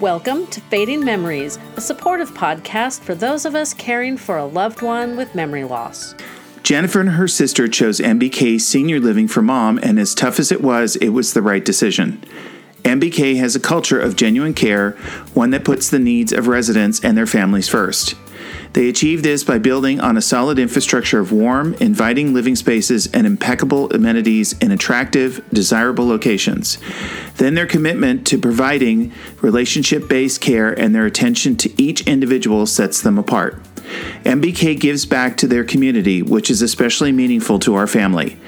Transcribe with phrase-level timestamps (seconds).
[0.00, 4.80] Welcome to Fading Memories, a supportive podcast for those of us caring for a loved
[4.80, 6.14] one with memory loss.
[6.62, 10.60] Jennifer and her sister chose MBK Senior Living for mom, and as tough as it
[10.60, 12.22] was, it was the right decision.
[12.84, 14.92] MBK has a culture of genuine care,
[15.34, 18.14] one that puts the needs of residents and their families first.
[18.74, 23.26] They achieve this by building on a solid infrastructure of warm, inviting living spaces and
[23.26, 26.78] impeccable amenities in attractive, desirable locations.
[27.36, 33.00] Then their commitment to providing relationship based care and their attention to each individual sets
[33.00, 33.62] them apart.
[34.24, 38.38] MBK gives back to their community, which is especially meaningful to our family.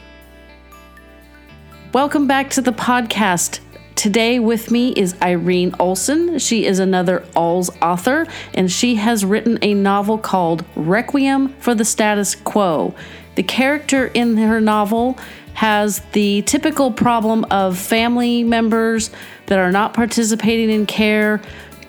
[1.93, 3.59] Welcome back to the podcast.
[3.93, 6.39] Today with me is Irene Olson.
[6.39, 11.85] She is another Alls author, and she has written a novel called Requiem for the
[11.85, 12.95] Status Quo.
[13.35, 15.19] The character in her novel
[15.53, 19.11] has the typical problem of family members
[19.45, 21.39] that are not participating in care,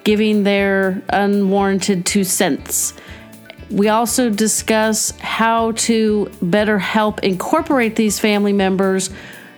[0.05, 2.93] giving their unwarranted two cents.
[3.75, 9.11] We also discuss how to better help incorporate these family members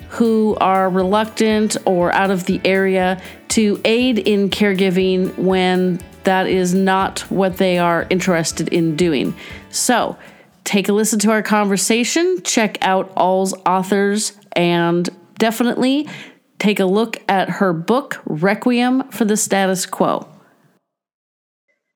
[0.09, 6.73] who are reluctant or out of the area to aid in caregiving when that is
[6.73, 9.35] not what they are interested in doing.
[9.69, 10.17] So,
[10.65, 16.09] take a listen to our conversation, check out All's authors, and definitely
[16.59, 20.27] take a look at her book, Requiem for the Status Quo.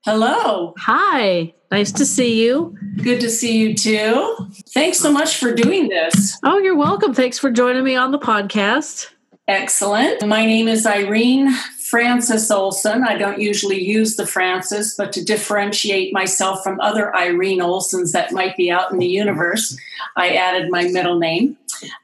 [0.07, 0.73] Hello.
[0.79, 1.53] Hi.
[1.71, 2.75] Nice to see you.
[3.03, 4.51] Good to see you too.
[4.71, 6.39] Thanks so much for doing this.
[6.43, 7.13] Oh, you're welcome.
[7.13, 9.09] Thanks for joining me on the podcast.
[9.47, 10.27] Excellent.
[10.27, 11.53] My name is Irene
[11.91, 13.05] Francis Olson.
[13.05, 18.33] I don't usually use the Francis, but to differentiate myself from other Irene Olsons that
[18.33, 19.77] might be out in the universe,
[20.17, 21.59] I added my middle name.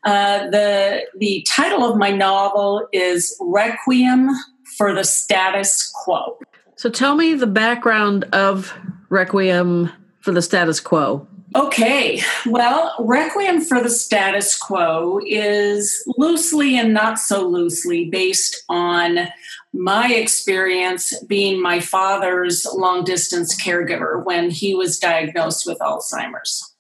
[0.04, 4.28] Uh, the, the title of my novel is Requiem
[4.76, 6.36] for the Status Quo.
[6.76, 8.74] So tell me the background of
[9.08, 11.26] Requiem for the Status Quo.
[11.54, 19.28] Okay, well, Requiem for the Status Quo is loosely and not so loosely based on
[19.72, 26.75] my experience being my father's long distance caregiver when he was diagnosed with Alzheimer's.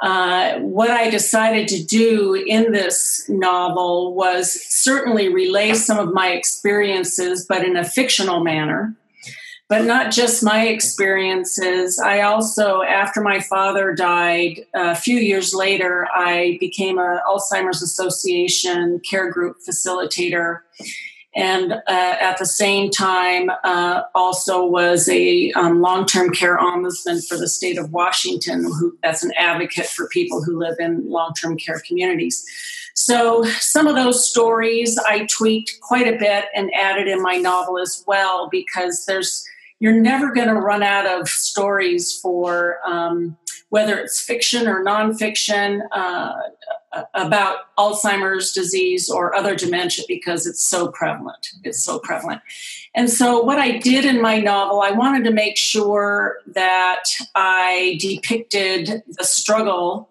[0.00, 6.28] Uh, what I decided to do in this novel was certainly relay some of my
[6.28, 8.96] experiences, but in a fictional manner
[9.68, 11.98] but not just my experiences.
[11.98, 19.00] I also, after my father died, a few years later, I became an Alzheimer's Association
[19.00, 20.60] care group facilitator.
[21.38, 27.38] And uh, at the same time, uh, also was a um, long-term care ombudsman for
[27.38, 31.80] the state of Washington, who that's an advocate for people who live in long-term care
[31.86, 32.44] communities.
[32.94, 37.78] So some of those stories I tweaked quite a bit and added in my novel
[37.78, 39.44] as well because there's
[39.78, 43.36] you're never going to run out of stories for um,
[43.70, 46.32] whether it's fiction or nonfiction uh,
[47.14, 51.48] about Alzheimer's disease or other dementia because it's so prevalent.
[51.64, 52.40] It's so prevalent.
[52.94, 57.98] And so, what I did in my novel, I wanted to make sure that I
[58.00, 60.10] depicted the struggle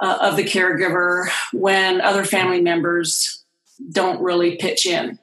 [0.00, 3.44] uh, of the caregiver when other family members
[3.90, 5.18] don't really pitch in.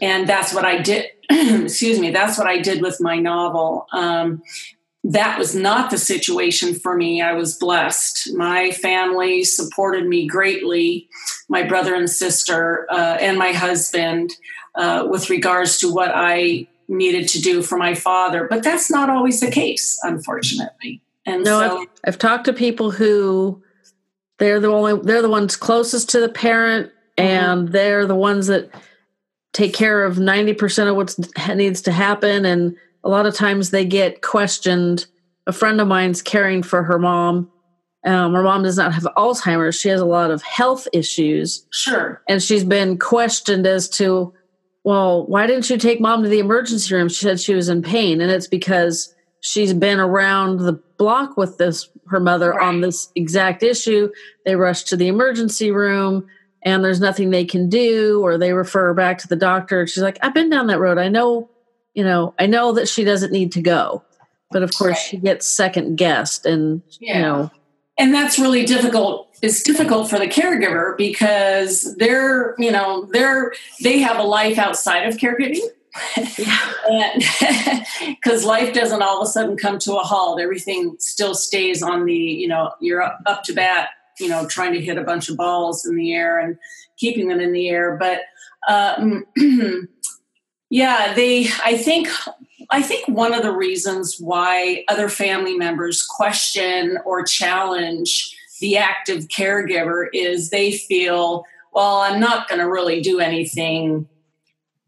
[0.00, 3.86] And that's what I did excuse me, that's what I did with my novel.
[3.92, 4.42] Um,
[5.02, 7.22] that was not the situation for me.
[7.22, 8.34] I was blessed.
[8.34, 11.08] My family supported me greatly,
[11.48, 14.30] my brother and sister, uh, and my husband,
[14.74, 18.46] uh, with regards to what I needed to do for my father.
[18.48, 21.00] But that's not always the case, unfortunately.
[21.24, 23.62] And no, so, I've, I've talked to people who
[24.38, 27.22] they're the only they're the ones closest to the parent, mm-hmm.
[27.22, 28.70] and they're the ones that
[29.52, 33.84] take care of 90% of what needs to happen and a lot of times they
[33.84, 35.06] get questioned
[35.46, 37.50] a friend of mine's caring for her mom
[38.06, 42.22] um, her mom does not have alzheimer's she has a lot of health issues sure
[42.28, 44.32] and she's been questioned as to
[44.84, 47.82] well why didn't you take mom to the emergency room she said she was in
[47.82, 52.66] pain and it's because she's been around the block with this her mother Right.
[52.66, 54.10] on this exact issue.
[54.44, 56.26] They rush to the emergency room
[56.64, 59.86] and there's nothing they can do or they refer her back to the doctor.
[59.86, 60.98] She's like, I've been down that road.
[60.98, 61.48] I know,
[62.00, 64.02] you know, I know that she doesn't need to go.
[64.50, 65.06] But of course Right.
[65.10, 67.16] she gets second guessed and Yeah.
[67.16, 67.50] you know,
[67.98, 73.52] and that's really difficult it's difficult for the caregiver because they're you know they're
[73.82, 75.60] they have a life outside of caregiving
[78.06, 82.06] because life doesn't all of a sudden come to a halt everything still stays on
[82.06, 85.28] the you know you're up, up to bat you know trying to hit a bunch
[85.28, 86.56] of balls in the air and
[86.98, 88.20] keeping them in the air but
[88.68, 89.24] um,
[90.70, 92.08] yeah they i think
[92.70, 99.28] i think one of the reasons why other family members question or challenge the active
[99.28, 101.44] caregiver is they feel
[101.74, 104.08] well i'm not going to really do anything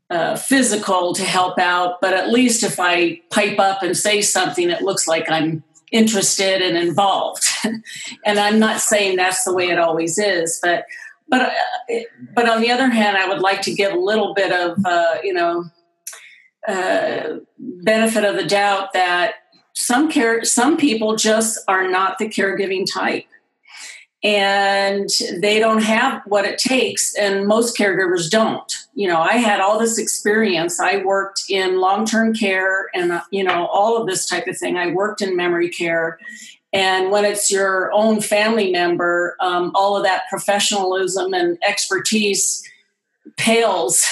[0.08, 4.70] uh, physical to help out but at least if i pipe up and say something
[4.70, 7.44] it looks like i'm interested and involved.
[8.24, 10.86] And i'm not saying that's the way it always is but
[11.32, 11.94] but uh,
[12.32, 15.16] but on the other hand i would like to give a little bit of uh,
[15.24, 15.64] you know
[16.68, 19.34] uh, benefit of the doubt that
[19.74, 23.24] some care some people just are not the caregiving type.
[24.24, 25.08] And
[25.40, 28.72] they don't have what it takes and most caregivers don't.
[28.94, 30.78] You know i had all this experience.
[30.78, 34.76] I worked in long-term care and you know all of this type of thing.
[34.76, 36.20] I worked in memory care
[36.72, 42.62] and when it's your own family member um, all of that professionalism and expertise
[43.36, 44.04] pales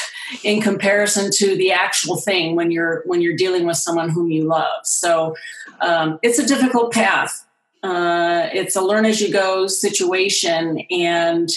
[0.44, 4.44] in comparison to the actual thing when you're when you're dealing with someone whom you
[4.44, 4.84] love.
[4.84, 5.34] So
[5.80, 7.44] um, it's a difficult path.
[7.82, 11.48] Uh, it's a learn as you go situation and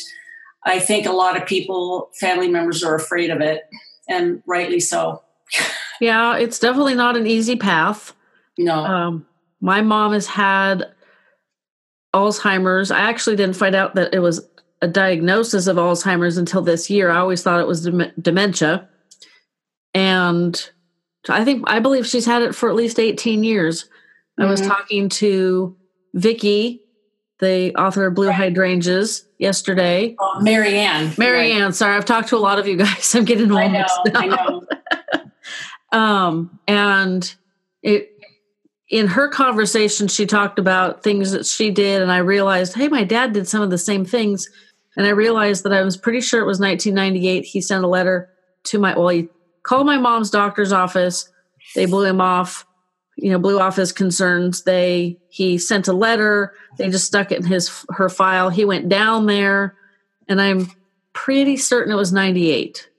[0.63, 3.63] i think a lot of people family members are afraid of it
[4.07, 5.21] and rightly so.
[5.99, 8.13] Yeah, it's definitely not an easy path.
[8.57, 8.75] no.
[8.75, 9.25] Um,
[9.63, 10.93] my mom has had
[12.13, 12.91] Alzheimer's.
[12.91, 14.45] I actually didn't find out that it was
[14.81, 17.09] a diagnosis of Alzheimer's until this year.
[17.09, 18.89] I always thought it was dem- dementia.
[19.93, 20.69] And
[21.29, 23.87] I think, I believe she's had it for at least 18 years.
[24.37, 24.67] I was Mhm.
[24.67, 25.75] talking to
[26.13, 26.81] Vicky,
[27.39, 30.15] the author of Blue Hydrangeas, yesterday.
[30.19, 31.07] Oh, Marianne.
[31.07, 31.73] ann Mary Right.
[31.73, 33.15] Sorry, I've talked to a lot of you guys.
[33.15, 37.33] I'm getting all i know mixed i up know um and
[37.83, 38.12] it
[38.93, 43.03] in her conversation she talked about things that she did and i realized hey my
[43.03, 44.47] dad did some of the same things.
[44.95, 48.29] And i realized that i was pretty sure it was 1998 he sent a letter
[48.65, 49.29] to my well he
[49.63, 51.29] called my mom's doctor's office.
[51.73, 52.67] They blew him off
[53.17, 54.61] you know blew off his concerns.
[54.63, 56.53] They he sent a letter.
[56.77, 58.51] They just stuck it in his her file.
[58.51, 59.75] He went down there
[60.27, 60.71] and i'm
[61.13, 62.89] pretty certain it was 98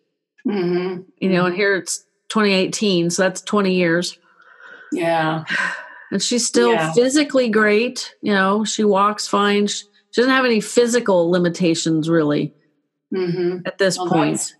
[0.44, 4.19] hmm you know, and here it's 2018, so that's 20 years.
[4.93, 5.44] yeah
[6.14, 6.93] And she's still Yeah.
[6.93, 8.14] physically great.
[8.22, 9.66] You know, she walks fine.
[9.66, 9.82] She,
[10.12, 12.55] she doesn't have any physical limitations really
[13.12, 14.32] hmm at this Well, point.
[14.37, 14.55] that's-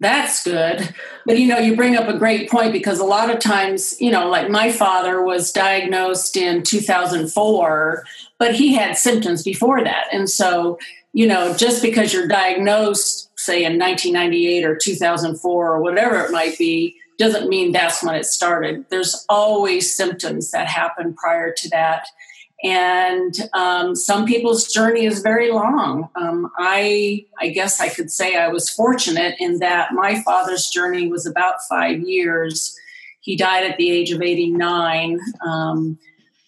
[0.00, 0.94] That's good.
[1.26, 4.10] But you know, you bring up a great point because a lot of times, you
[4.12, 8.04] know, like my father was diagnosed in 2004,
[8.38, 10.06] but he had symptoms before that.
[10.12, 10.78] And so,
[11.12, 16.56] you know, just because you're diagnosed, say in 1998 or 2004 or whatever it might
[16.56, 18.86] be, doesn't mean that's when it started.
[18.90, 22.06] There's always symptoms that happen prior to that.
[22.64, 26.08] And um, some people's journey is very long.
[26.16, 31.08] Um, I, I guess I could say I was fortunate in that my father's journey
[31.08, 32.76] was about five years.
[33.20, 35.20] He died at the age of 89.
[35.44, 35.98] Um,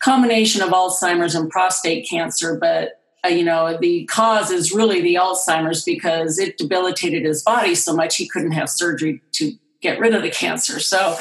[0.01, 5.17] combination of Alzheimer's and prostate cancer, but uh, you know the cause is really the
[5.17, 10.15] Alzheimer's because it debilitated his body so much he couldn't have surgery to get rid
[10.15, 10.81] of the cancer.
[10.81, 11.17] So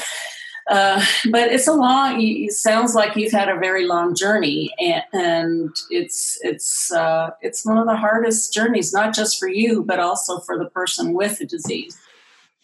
[0.69, 2.21] uh, but it's a long.
[2.21, 7.65] It sounds like you've had a very long journey, and, and it's it's uh, it's
[7.65, 11.39] one of the hardest journeys, not just for you, but also for the person with
[11.39, 11.99] the disease.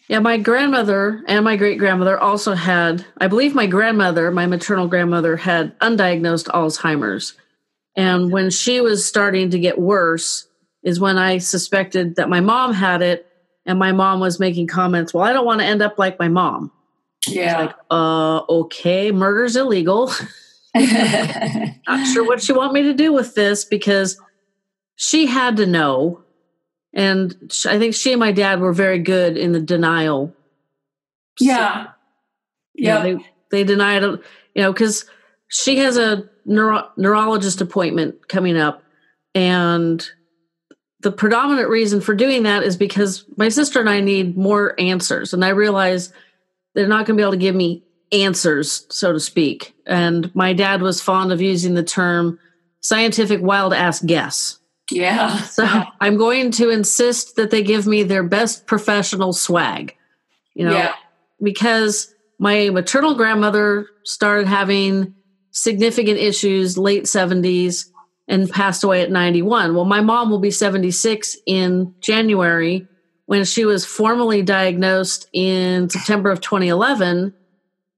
[0.06, 4.86] Yeah, my grandmother and my great grandmother also had, I believe my grandmother, my maternal
[4.86, 7.34] grandmother, had undiagnosed Alzheimer's.
[7.96, 10.46] And when she was starting to get worse,
[10.84, 13.25] is when I suspected that my mom had it.
[13.66, 16.28] And my mom was making comments, well, I don't want to end up like my
[16.28, 16.70] mom.
[17.26, 17.58] Yeah.
[17.60, 20.10] Like, uh, okay, murder's illegal.
[20.74, 24.20] Not sure what she want me to do with this because
[24.96, 26.22] she had to know.
[26.92, 27.34] And
[27.66, 30.34] I think she and my dad were very good in the denial.
[31.40, 31.88] yeah.
[32.74, 33.02] You know, Yeah.
[33.02, 33.16] they,
[33.50, 34.20] they denied it,
[34.54, 35.06] you know, because
[35.48, 38.82] she has a neuro- neurologist appointment coming up.
[39.34, 40.06] And
[41.06, 45.32] the predominant reason for doing that is because my sister and I need more answers.
[45.32, 46.12] And I realize
[46.74, 49.72] they're not going to be able to give me answers, so to speak.
[49.86, 52.40] And my dad was fond of using the term
[52.80, 54.58] scientific wild ass guess.
[54.90, 55.36] Yeah.
[55.42, 55.64] So
[56.00, 59.94] I'm going to insist that they give me their best professional swag,
[60.54, 60.94] you know, Yeah.
[61.40, 65.14] because my maternal grandmother started having
[65.52, 67.90] significant issues late 70s
[68.28, 69.74] and passed away at 91.
[69.74, 72.86] Well, my mom will be 76 in January
[73.26, 77.34] when she was formally diagnosed in September of 2011.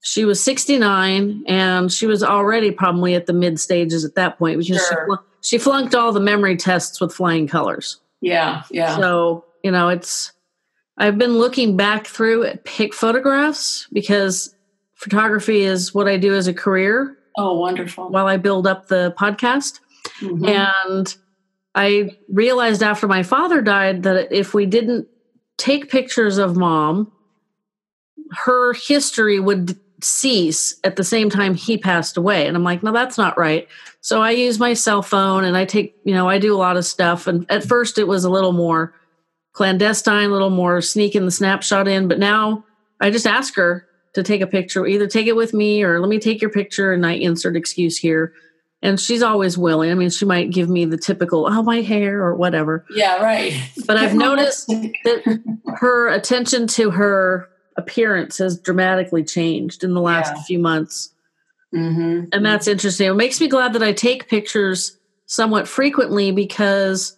[0.01, 4.59] She was 69 and she was already probably at the mid stages at that point
[4.59, 5.07] because she, Sure.
[5.07, 8.01] flun- she flunked all the memory tests with flying colors.
[8.21, 8.63] Yeah.
[8.71, 8.97] Yeah.
[8.97, 10.33] So, you know, it's,
[10.99, 14.55] I've been looking back through at pick photographs because
[14.95, 18.09] photography is what I do as a career oh, wonderful.
[18.11, 19.81] while I build up the podcast.
[20.21, 20.49] Mhm.
[20.49, 21.17] And
[21.75, 25.07] I realized after my father died that if we didn't
[25.59, 27.11] take pictures of mom,
[28.33, 32.47] her history would cease at the same time he passed away.
[32.47, 33.67] And I'm like, no, that's not right.
[34.01, 36.77] So I use my cell phone and I take, you know, I do a lot
[36.77, 37.27] of stuff.
[37.27, 38.95] And at first it was a little more
[39.53, 42.07] clandestine, a little more sneaking the snapshot in.
[42.07, 42.65] But now
[43.01, 46.09] I just ask her to take a picture, either take it with me or let
[46.09, 48.33] me take your picture and I insert excuse here.
[48.81, 49.91] And she's always willing.
[49.91, 52.85] I mean, she might give me the typical, oh, my hair or whatever.
[52.91, 53.17] yeah.
[53.23, 53.53] Right.
[53.87, 55.41] But I've noticed that
[55.79, 60.43] her attention to her appearance has dramatically changed in the last Yeah.
[60.43, 61.13] few months.
[61.73, 63.09] hmm And that's interesting.
[63.09, 67.17] It makes me glad that I take pictures somewhat frequently because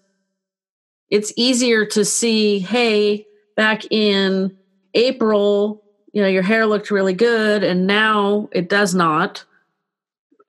[1.11, 3.27] it's easier to see, hey,
[3.57, 4.57] back in
[4.95, 9.45] April, you know, your hair looked really good and now it does not.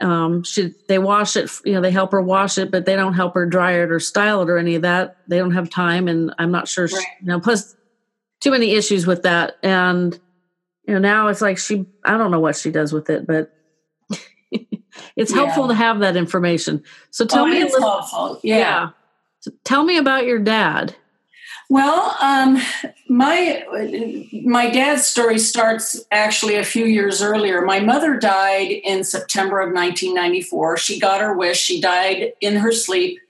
[0.01, 1.50] Um, she they wash it?
[1.63, 4.00] You know, they help her wash it, but they don't help her dry it or
[4.00, 5.17] style it or any of that.
[5.27, 6.88] They don't have time, and I'm not sure.
[6.88, 7.05] She, Right.
[7.22, 7.75] you know, plus
[8.39, 10.13] too many issues with that, and
[10.88, 11.86] you know, now it's like she.
[12.03, 13.53] I don't know what she does with it, but
[15.15, 15.70] it's helpful Yeah.
[15.70, 16.84] to have that information.
[17.12, 18.39] So tell oh, me, a it's little, helpful.
[18.43, 18.89] yeah.
[19.41, 20.96] So tell me about your dad.
[21.72, 22.62] Well, um,
[23.08, 23.63] my
[24.44, 27.62] my dad's story starts actually a few years earlier.
[27.62, 30.75] My mother died in September of 1994.
[30.75, 31.58] She got her wish.
[31.58, 33.22] She died in her sleep,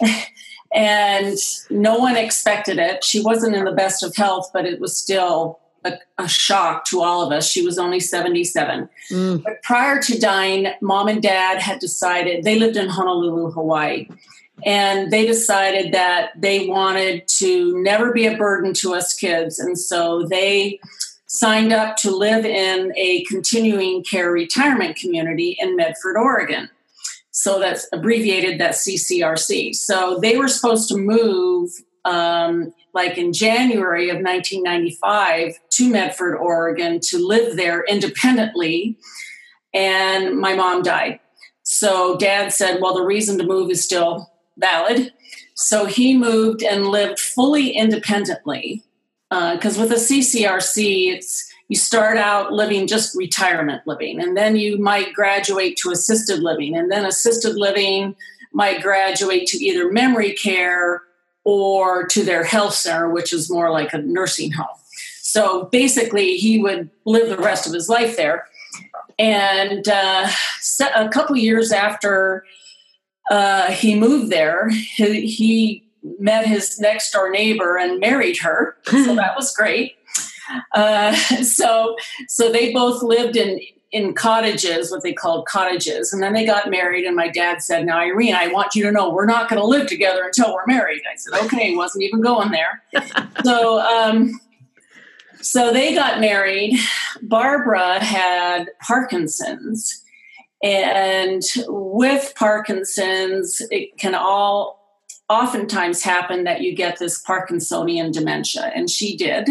[0.72, 1.36] and
[1.70, 3.02] no one expected it.
[3.02, 7.02] She wasn't in the best of health, but it was still a, a shock to
[7.02, 7.50] all of us.
[7.50, 8.88] She was only 77.
[9.10, 14.06] Mm, But prior to dying, mom and dad had decided they lived in Honolulu, Hawaii.
[14.64, 19.58] And they decided that they wanted to never be a burden to us kids.
[19.58, 20.80] And so they
[21.26, 26.68] signed up to live in a continuing care retirement community in Medford, Oregon.
[27.30, 29.74] So that's abbreviated that CCRC.
[29.74, 31.70] So they were supposed to move
[32.04, 38.96] um, like in January of 1995 to Medford, Oregon to live there independently.
[39.72, 41.20] And my mom died.
[41.62, 45.12] So dad said, well, the reason to move is still valid.
[45.54, 48.84] So he moved and lived fully independently.
[49.30, 54.78] Because with a CCRC, it's you start out living just retirement living, and then you
[54.78, 58.16] might graduate to assisted living, and then assisted living
[58.52, 61.02] might graduate to either memory care
[61.44, 64.66] or to their health center, which is more like a nursing home.
[65.20, 68.46] So basically, he would live the rest of his life there.
[69.18, 70.28] And uh,
[70.94, 72.44] a couple years after
[73.30, 75.84] uh, he moved there, he, he
[76.18, 78.76] met his next door neighbor and married her.
[78.86, 79.96] So that was great.
[80.74, 81.96] Uh, so
[82.28, 86.70] so they both lived in in cottages, what they called cottages, and then they got
[86.70, 87.06] married.
[87.06, 89.66] And my dad said, "Now, Irene, I want you to know we're not going to
[89.66, 92.82] live together until we're married." I said, "Okay," wasn't even going there.
[93.44, 94.38] so um,
[95.40, 96.78] so they got married.
[97.22, 100.04] Barbara had Parkinson's,
[100.62, 104.78] and with Parkinson's, it can all
[105.28, 109.48] oftentimes happen that you get this Parkinsonian dementia, and she did.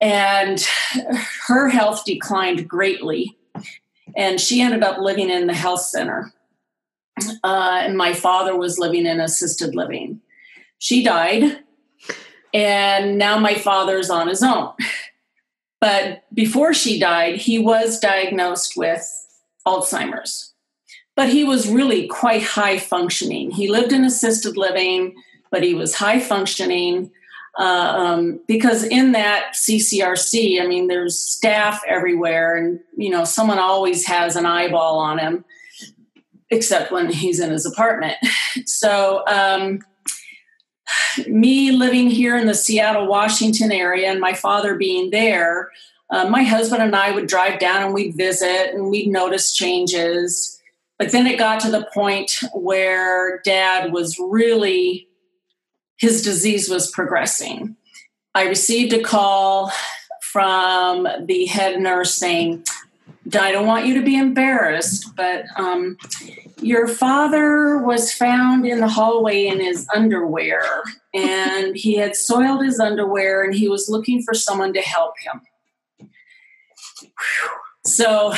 [0.00, 0.60] And
[1.46, 3.36] her health declined greatly,
[4.16, 6.32] and she ended up living in the health center.
[7.42, 10.20] Uh, and my father was living in assisted living.
[10.78, 11.60] She died,
[12.52, 14.72] and now my father's on his own.
[15.80, 19.25] But before she died, he was diagnosed with
[19.66, 20.52] Alzheimer's.
[21.14, 23.50] But he was really quite high functioning.
[23.50, 25.14] He lived in assisted living,
[25.50, 27.10] but he was high functioning
[27.58, 33.58] uh, um, because in that CCRC, I mean, there's staff everywhere, and you know, someone
[33.58, 35.44] always has an eyeball on him,
[36.50, 38.16] except when he's in his apartment.
[38.64, 39.80] So, um,
[41.26, 45.70] me living here in the Seattle, Washington area, and my father being there,
[46.10, 50.60] uh, my husband and I would drive down and we'd visit and we'd notice changes.
[50.98, 55.08] But then it got to the point where dad was really,
[55.96, 57.76] his disease was progressing.
[58.34, 59.72] I received a call
[60.22, 62.64] from the head nurse saying,
[63.34, 65.96] I don't want you to be embarrassed, but um,
[66.60, 70.62] your father was found in the hallway in his underwear,
[71.12, 75.40] and he had soiled his underwear, and he was looking for someone to help him.
[77.84, 78.32] So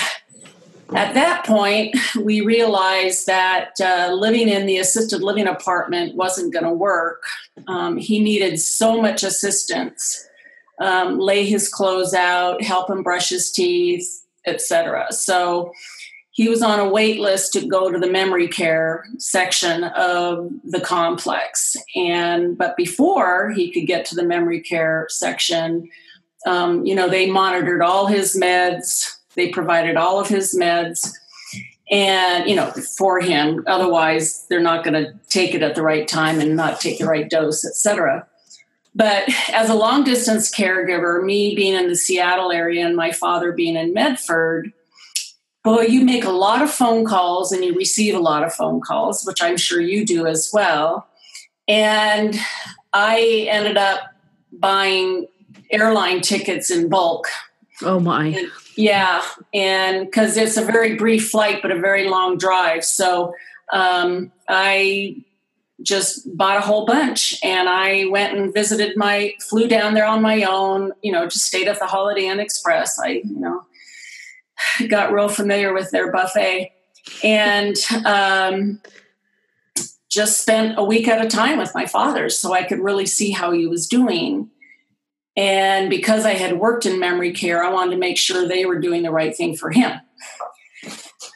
[0.95, 6.65] at that point, we realized that uh, living in the assisted living apartment wasn't going
[6.65, 7.23] to work.
[7.67, 10.29] Um, he needed so much assistance
[10.81, 15.09] um, lay his clothes out, help him brush his teeth, etc.
[15.11, 15.73] So
[16.31, 20.81] he was on a wait list to go to the memory care section of the
[20.81, 21.77] complex.
[21.97, 25.89] And but before he could get to the memory care section,
[26.47, 31.13] um, you know, they monitored all his meds, they provided all of his meds.
[31.91, 36.07] And you know, for him, otherwise they're not going to take it at the right
[36.07, 38.27] time and not take the right dose, etc.
[38.95, 43.53] But as a long distance caregiver, me being in the Seattle area and my father
[43.53, 44.73] being in Medford,
[45.63, 48.81] boy, you make a lot of phone calls and you receive a lot of phone
[48.81, 51.07] calls, which I'm sure you do as well.
[51.69, 52.37] And
[52.93, 54.01] I ended up
[54.53, 55.27] buying
[55.71, 57.29] airline tickets in bulk.
[57.83, 58.27] Oh my.
[58.27, 59.23] And, yeah.
[59.55, 62.85] And because it's a very brief flight, but a very long drive.
[62.85, 63.35] So
[63.73, 65.25] um, I
[65.83, 70.23] just bought a whole bunch and I went and visited my flew down there on
[70.23, 72.99] my own, you know, just stayed at the Holiday Inn Express.
[72.99, 73.63] I, you know,
[74.89, 76.73] got real familiar with their buffet
[77.23, 78.81] and um,
[80.09, 83.31] just spent a week at a time with my father so I could really see
[83.31, 84.51] how he was doing.
[85.39, 88.81] And because I had worked in memory care, I wanted to make sure they were
[88.81, 89.93] doing the right thing for him.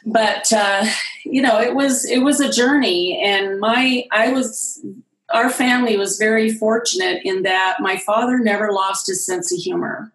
[0.05, 0.85] But uh,
[1.23, 3.17] you know it was it was a journey.
[3.23, 4.85] And my i was
[5.29, 10.11] our family was very fortunate in that my father never lost his sense of humor.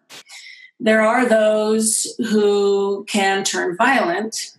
[0.79, 4.55] There are those who can turn violent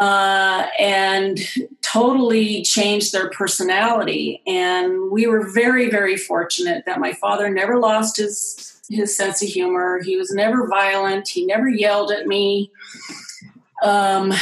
[0.00, 1.38] uh, and
[1.82, 4.42] totally changed their personality.
[4.46, 9.48] And we were very very fortunate that my father never lost his his sense of
[9.48, 10.00] humor.
[10.02, 11.28] He was never violent.
[11.28, 12.70] He never yelled at me.
[13.82, 14.32] Um,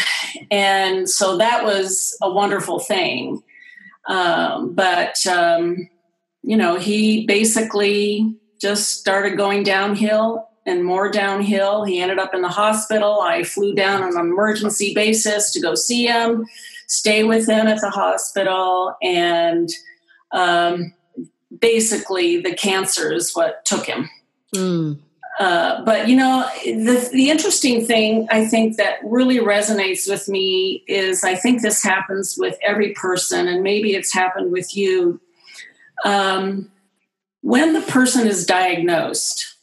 [0.51, 3.43] and so that was a wonderful thing.
[4.07, 5.89] Um, but, um,
[6.43, 11.85] you know, he basically just started going downhill and more downhill.
[11.85, 13.21] He ended up in the hospital.
[13.21, 16.47] I flew down on an emergency basis to go see him,
[16.87, 19.69] stay with him at the hospital, and
[20.33, 20.93] um,
[21.59, 24.09] basically the cancer is what took him.
[24.55, 24.99] Mm.
[25.39, 30.85] Uh, but you know, the the interesting thing I think that really resonates with me
[30.87, 35.19] is I think this happens with every person, and maybe it's happened with you.
[36.05, 36.71] Um,
[37.41, 39.57] when the person is diagnosed,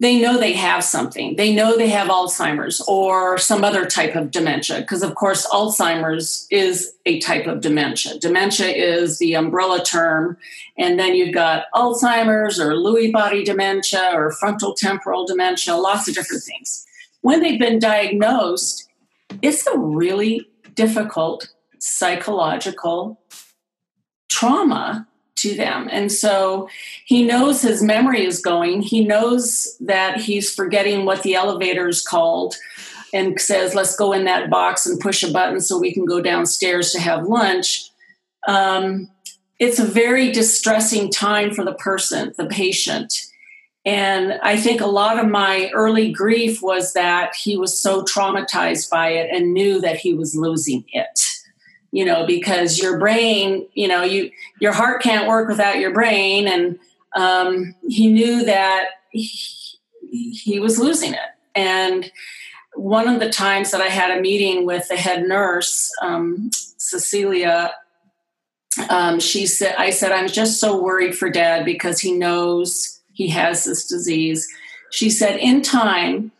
[0.00, 1.36] they know they have something.
[1.36, 6.46] They know they have Alzheimer's or some other type of dementia, because of course, Alzheimer's
[6.50, 8.18] is a type of dementia.
[8.18, 10.38] Dementia is the umbrella term.
[10.78, 16.14] And then you've got Alzheimer's or Lewy body dementia or frontal temporal dementia, lots of
[16.14, 16.86] different things.
[17.20, 18.88] When they've been diagnosed,
[19.42, 23.20] it's a really difficult psychological
[24.30, 25.06] trauma
[25.40, 25.88] to them.
[25.90, 26.68] And so
[27.04, 28.82] he knows his memory is going.
[28.82, 32.56] He knows that he's forgetting what the elevator is called
[33.12, 36.20] and says, let's go in that box and push a button so we can go
[36.20, 37.90] downstairs to have lunch.
[38.46, 39.10] Um,
[39.58, 43.14] it's a very distressing time for the person, the patient.
[43.84, 48.90] And I think a lot of my early grief was that he was so traumatized
[48.90, 51.29] by it and knew that he was losing it
[51.92, 56.48] you know because your brain you know you your heart can't work without your brain.
[56.48, 56.78] And
[57.16, 59.28] um, he knew that he,
[60.10, 61.18] he was losing it.
[61.54, 62.10] And
[62.74, 67.74] one of the times that i had a meeting with the head nurse um, cecilia
[68.88, 73.28] um, she said i said i'm just so worried for dad because he knows he
[73.28, 74.48] has this disease.
[74.90, 76.32] She said in time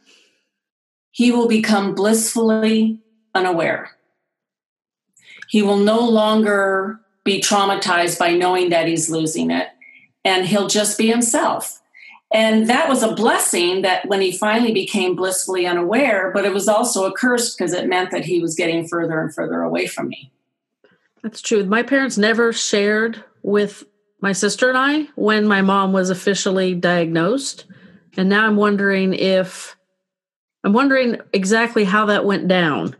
[1.11, 3.01] he will become blissfully
[3.35, 3.91] unaware
[5.51, 9.67] he will no longer be traumatized by knowing that he's losing it,
[10.25, 11.81] and he'll just be himself.
[12.33, 16.69] And that was a blessing that when he finally became blissfully unaware, but it was
[16.69, 20.09] also a curse because it meant that he was getting further and further away from
[20.09, 20.31] me.
[21.23, 21.65] That's true.
[21.65, 23.83] My parents never shared with
[24.21, 27.65] my sister and I when my mom was officially diagnosed.
[28.17, 29.77] and now I'm wondering if
[30.63, 32.95] I'm wondering exactly how that went down.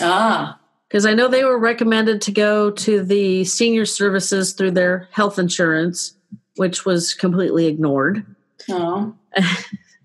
[0.00, 5.08] Ah, because I know they were recommended to go to the senior services through their
[5.12, 6.16] health insurance,
[6.56, 8.24] which was completely ignored.
[8.70, 9.14] oh,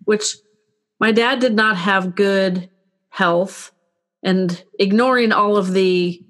[0.05, 0.35] which
[0.99, 2.69] my dad did not have good
[3.09, 3.71] health
[4.23, 6.23] and ignoring all of the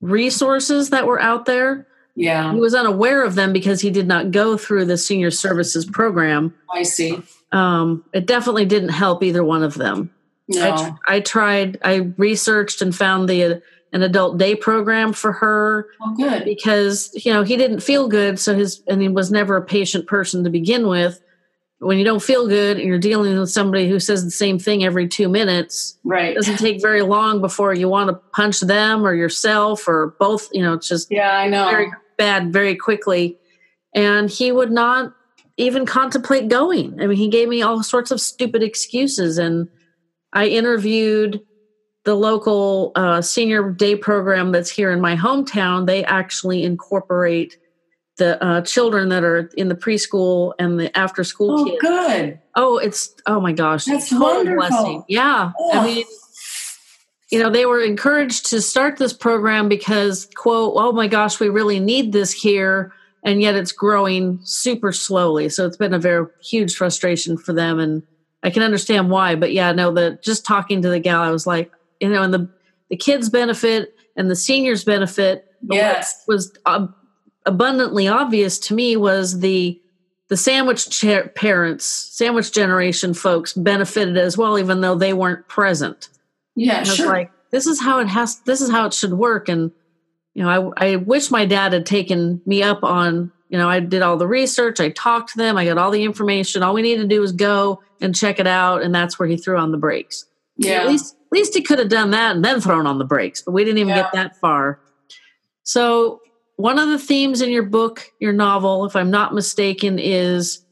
[0.00, 4.32] resources that were out there yeah, he was unaware of them because he did not
[4.32, 6.52] go through the senior services program.
[6.74, 7.22] I see.
[7.52, 10.10] um, it definitely didn't help either one of them.
[10.52, 13.60] I, No, tr- I tried i researched and found the uh,
[13.92, 16.44] an adult day program for her oh, good.
[16.44, 20.06] because you know he didn't feel good so his and he was never a patient
[20.06, 21.20] person to begin with
[21.80, 24.84] when you don't feel good and you're dealing with somebody who says the same thing
[24.84, 26.32] every two minutes Right.
[26.32, 30.48] it doesn't take very long before you want to punch them or yourself or both
[30.52, 31.70] you know it's just Yeah, I know.
[31.70, 33.38] very bad very quickly
[33.94, 35.14] and he would not
[35.56, 39.68] even contemplate going i mean he gave me all sorts of stupid excuses and
[40.32, 41.40] i interviewed
[42.08, 47.58] the local uh, senior day program that's here in my hometown they actually incorporate
[48.16, 51.78] the uh, children that are in the preschool and the after school oh, kids.
[51.82, 52.40] good.
[52.56, 55.04] oh it's oh my gosh That's wonderful.
[55.06, 55.52] yeah.
[55.74, 56.04] I mean
[57.30, 61.50] you know they were encouraged to start this program because quote oh my gosh we
[61.50, 62.90] really need this here
[63.22, 65.50] and yet it's growing super slowly.
[65.50, 68.02] So it's been a very huge frustration for them and
[68.42, 71.46] i can understand why but yeah no the just talking to the gal i was
[71.46, 72.48] like you know and the
[72.90, 76.24] the kids benefit and the seniors benefit but Yes.
[76.28, 76.52] was
[77.46, 79.80] abundantly obvious to me was the
[80.28, 86.08] the sandwich cha- parents sandwich generation folks benefited as well even though they weren't present
[86.54, 87.06] Yeah, sure.
[87.06, 88.40] like, this is how it has.
[88.40, 89.48] This is how it should work.
[89.48, 89.70] And
[90.34, 93.32] you know, I I wish my dad had taken me up on.
[93.48, 94.78] You know, I did all the research.
[94.78, 95.56] I talked to them.
[95.56, 96.62] I got all the information.
[96.62, 99.38] All we needed to do was go and check it out, and that's where he
[99.38, 100.26] threw on the brakes.
[100.58, 100.72] yeah.
[100.82, 103.42] At least he could have done that and then thrown on the brakes.
[103.42, 104.02] But we didn't even Yeah.
[104.02, 104.80] get that far.
[105.62, 106.20] So
[106.56, 110.64] one of the themes in your book, your novel, if I'm not mistaken, is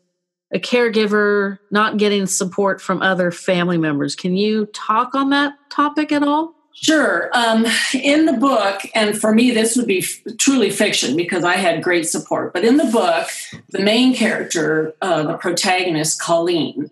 [0.54, 4.14] a caregiver not getting support from other family members.
[4.14, 6.54] Can you talk on that topic at all?
[6.78, 7.30] Sure.
[7.32, 11.54] Um, in the book, and for me, this would be f- truly fiction because I
[11.56, 12.52] had great support.
[12.52, 13.28] But in the book,
[13.70, 16.90] the main character, uh, the protagonist, Colleen,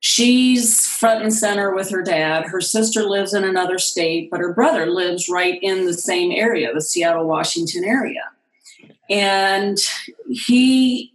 [0.00, 2.46] she's front and center with her dad.
[2.46, 6.72] Her sister lives in another state, but her brother lives right in the same area,
[6.72, 8.22] the Seattle, Washington area.
[9.08, 9.78] And
[10.30, 11.12] he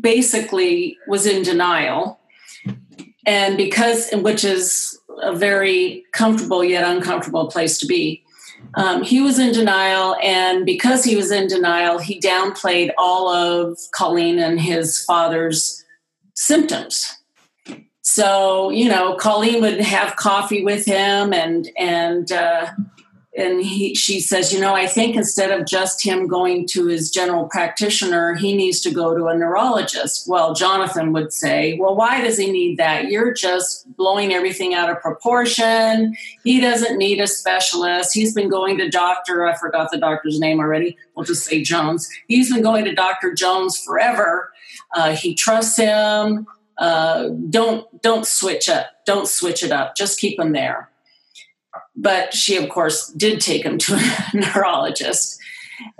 [0.00, 2.20] basically was in denial.
[3.26, 8.22] And because, which is a very comfortable yet uncomfortable place to be.
[8.74, 13.78] Um, he was in denial, and because he was in denial, he downplayed all of
[13.94, 15.84] Colleen and his father's
[16.34, 17.18] symptoms.
[18.04, 22.66] So you know, Colleen would have coffee with him, and and uh,
[23.34, 27.10] and he she says, you know, I think instead of just him going to his
[27.10, 30.28] general practitioner, he needs to go to a neurologist.
[30.28, 33.10] Well, Jonathan would say, well, why does he need that?
[33.10, 36.14] You're just blowing everything out of proportion.
[36.44, 38.12] He doesn't need a specialist.
[38.12, 40.98] He's been going to doctor, I forgot the doctor's name already.
[41.16, 42.06] We'll just say Jones.
[42.28, 43.32] He's been going to Dr.
[43.32, 44.52] Jones forever.
[44.94, 46.46] Uh, he trusts him.
[46.78, 48.86] Uh, don't don't switch up.
[49.06, 49.96] Don't switch it up.
[49.96, 50.90] Just keep him there
[51.96, 55.38] but she of course did take him to a neurologist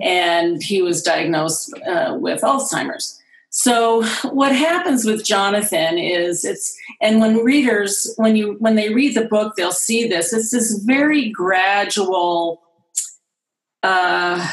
[0.00, 7.20] and he was diagnosed uh, with alzheimer's so what happens with jonathan is it's and
[7.20, 11.30] when readers when you when they read the book they'll see this it's this very
[11.30, 12.60] gradual
[13.82, 14.50] uh,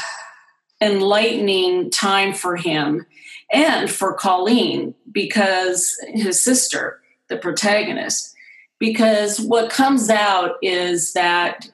[0.80, 3.06] enlightening time for him
[3.52, 8.34] and for colleen because his sister the protagonist.
[8.78, 11.70] Because what comes out is that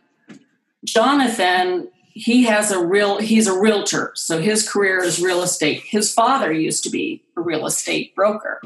[0.85, 5.83] Jonathan he has a real he's a realtor so his career is real estate.
[5.87, 8.61] His father used to be a real estate broker.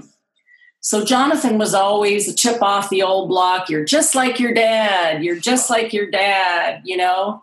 [0.81, 3.68] So Jonathan was always a chip off the old block.
[3.70, 5.22] You're just like your dad.
[5.22, 7.42] You're just like your dad you know?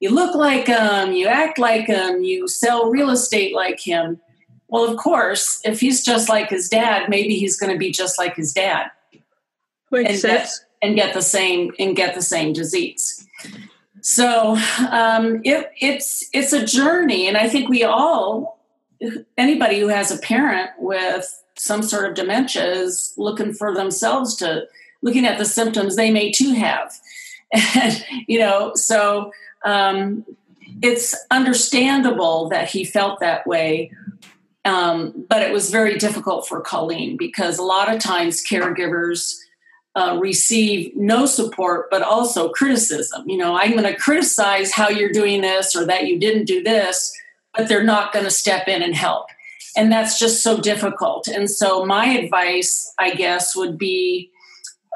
[0.00, 4.20] You look like him you act like him you sell real estate like him
[4.74, 8.18] well of course if he's just like his dad maybe he's going to be just
[8.18, 8.90] like his dad
[10.02, 10.48] Makes and get,
[10.82, 13.26] and get the same and get the same disease.
[14.00, 14.56] So
[14.90, 18.58] um, it, it's it's a journey, and I think we all
[19.38, 24.64] anybody who has a parent with some sort of dementia is looking for themselves to
[25.02, 26.92] looking at the symptoms they may too have,
[27.52, 29.32] and you know so.
[29.64, 30.24] Um,
[30.82, 33.90] it's understandable that he felt that way
[34.64, 39.36] Um, but it was very difficult for Colleen because a lot of times caregivers
[39.94, 43.28] uh, receive no support, but also criticism.
[43.28, 46.62] You know, I'm going to criticize how you're doing this or that you didn't do
[46.62, 47.12] this,
[47.54, 49.26] but they're not going to step in and help.
[49.76, 51.28] And that's just so difficult.
[51.28, 54.30] And so, my advice, I guess, would be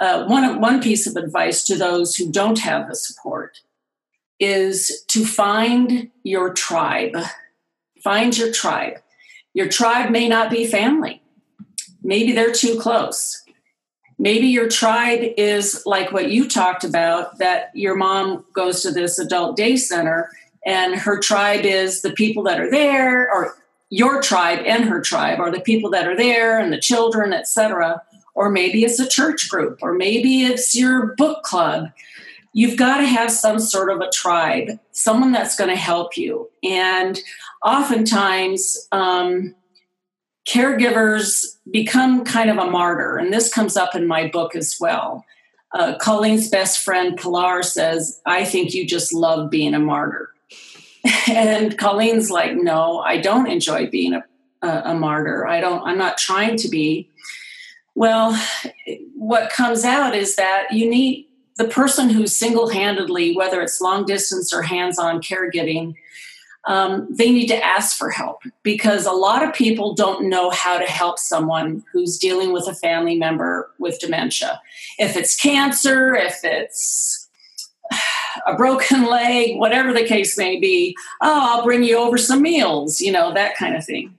[0.00, 3.60] uh, one, one piece of advice to those who don't have the support
[4.38, 7.16] is to find your tribe.
[8.02, 8.98] Find your tribe.
[9.54, 11.22] Your tribe may not be family,
[12.02, 13.44] maybe they're too close.
[14.20, 19.16] Maybe your tribe is like what you talked about that your mom goes to this
[19.18, 20.30] adult day center
[20.66, 23.56] and her tribe is the people that are there or
[23.90, 28.02] your tribe and her tribe are the people that are there and the children etc
[28.34, 31.88] or maybe it's a church group or maybe it's your book club
[32.58, 36.50] you've got to have some sort of a tribe, someone that's going to help you.
[36.64, 37.16] And
[37.64, 39.54] oftentimes, um,
[40.44, 43.16] caregivers become kind of a martyr.
[43.16, 45.24] And this comes up in my book as well.
[45.72, 50.30] Uh, Colleen's best friend, Pilar, says, I think you just love being a martyr.
[51.28, 54.24] and Colleen's like, no, I don't enjoy being a,
[54.62, 55.46] a, a martyr.
[55.46, 57.08] I don't, I'm not trying to be.
[57.94, 58.36] Well,
[59.14, 61.27] what comes out is that you need
[61.58, 65.94] the person who's single handedly, whether it's long distance or hands on caregiving,
[66.66, 70.78] um, they need to ask for help because a lot of people don't know how
[70.78, 74.60] to help someone who's dealing with a family member with dementia.
[74.98, 77.28] If it's cancer, if it's
[78.46, 83.00] a broken leg, whatever the case may be, oh, I'll bring you over some meals,
[83.00, 84.16] you know, that kind of thing.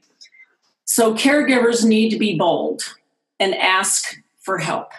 [0.83, 2.81] So caregivers need to be bold
[3.39, 4.91] and ask for help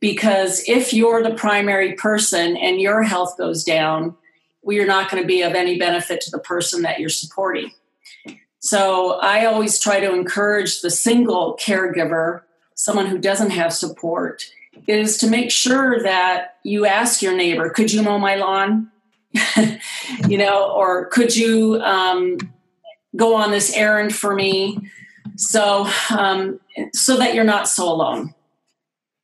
[0.00, 4.14] because if you're the primary person and your health goes down,
[4.62, 7.70] we are not going to be of any benefit to the person that you're supporting.
[8.58, 12.42] So I always try to encourage the single caregiver,
[12.74, 14.44] someone who doesn't have support,
[14.86, 18.90] is to make sure that you ask your neighbor, could you mow my lawn?
[20.28, 22.38] you know, or could you um,
[23.14, 24.78] go on this errand for me?
[25.36, 26.58] So, um,
[26.92, 28.34] so that you're not so alone.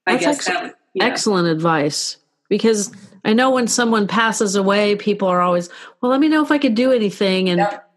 [0.07, 1.05] I That's guess ex- that, yeah.
[1.05, 2.17] excellent advice
[2.49, 2.93] because
[3.25, 5.69] I know when someone passes away, people are always,
[6.01, 7.49] well, let me know if I could do anything.
[7.49, 7.89] And, yep.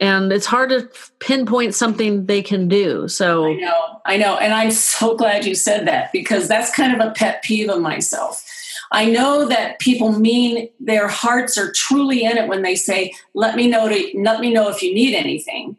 [0.00, 0.88] and it's hard to
[1.18, 3.08] pinpoint something they can do.
[3.08, 4.36] So I know, I know.
[4.36, 7.80] And I'm so glad you said that because that's kind of a pet peeve of
[7.80, 8.44] myself.
[8.92, 13.56] I know that people mean their hearts are truly in it when they say, let
[13.56, 15.76] me know to, let me know if you need anything.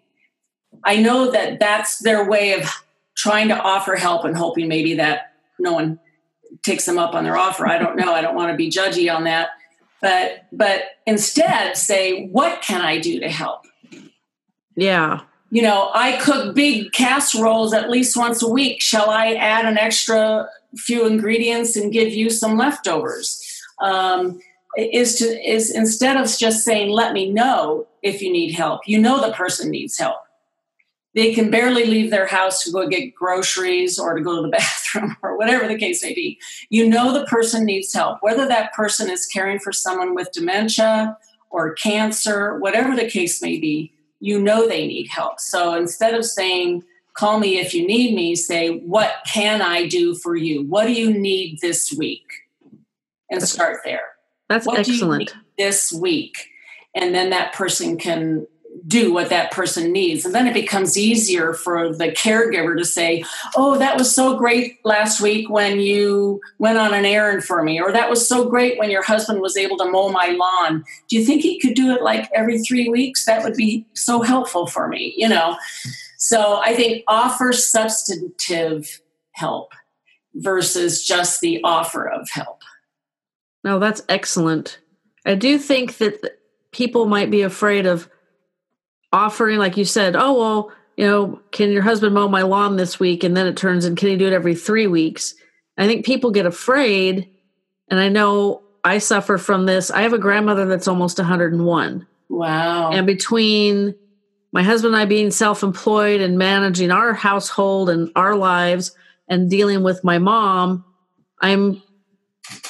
[0.83, 2.69] I know that that's their way of
[3.15, 6.00] trying to offer help and hoping maybe that no one
[6.63, 7.67] takes them up on their offer.
[7.67, 8.13] I don't know.
[8.13, 9.50] I don't want to be judgy on that.
[10.02, 13.65] But but instead say, what can I do to help?
[14.76, 15.22] Yeah.
[15.50, 18.82] You know, I cook big casseroles at least once a week.
[18.82, 23.43] Shall I add an extra few ingredients and give you some leftovers?
[23.82, 24.39] Um,
[24.78, 28.82] is to is instead of just saying, let me know if you need help.
[28.88, 30.17] You know the person needs help
[31.17, 34.47] they can barely leave their house to go get groceries or to go to the
[34.58, 36.39] bathroom or whatever the case may be.
[36.69, 41.17] You know the person needs help, whether that person is caring for someone with dementia
[41.49, 45.39] or cancer, whatever the case may be, you know they need help.
[45.39, 46.84] So instead of saying,
[47.15, 50.67] call me if you need me, say, what can I do for you?
[50.67, 52.25] What do you need this week?
[53.32, 54.06] And start there.
[54.49, 55.34] That's what excellent.
[55.58, 56.47] this week?
[56.95, 58.47] And then that person can
[58.88, 60.23] do what that person needs.
[60.23, 63.23] And then it becomes easier for the caregiver to say,
[63.56, 67.82] Oh, that was so great last week when you went on an errand for me,
[67.82, 70.86] or that was so great when your husband was able to mow my lawn.
[71.10, 73.26] Do you think he could do it like every three weeks?
[73.26, 75.58] That would be so helpful for me, you know?
[76.17, 79.73] So I think offer substantive help
[80.34, 82.62] versus just the offer of help.
[83.63, 84.80] No, that's excellent.
[85.26, 86.39] I do think that
[86.71, 88.10] people might be afraid of
[89.12, 93.00] offering, like you said, oh, well, you know, can your husband mow my lawn this
[93.00, 93.24] week?
[93.24, 95.36] And then it turns and can he do it every three weeks?
[95.78, 97.30] I think people get afraid.
[97.89, 99.91] And I know I suffer from this.
[99.91, 102.08] I have a grandmother that's almost 101.
[102.30, 102.91] Wow.
[102.91, 103.96] And between
[104.52, 108.96] my husband and I being self employed and managing our household and our lives
[109.28, 110.84] and dealing with my mom,
[111.41, 111.82] I'm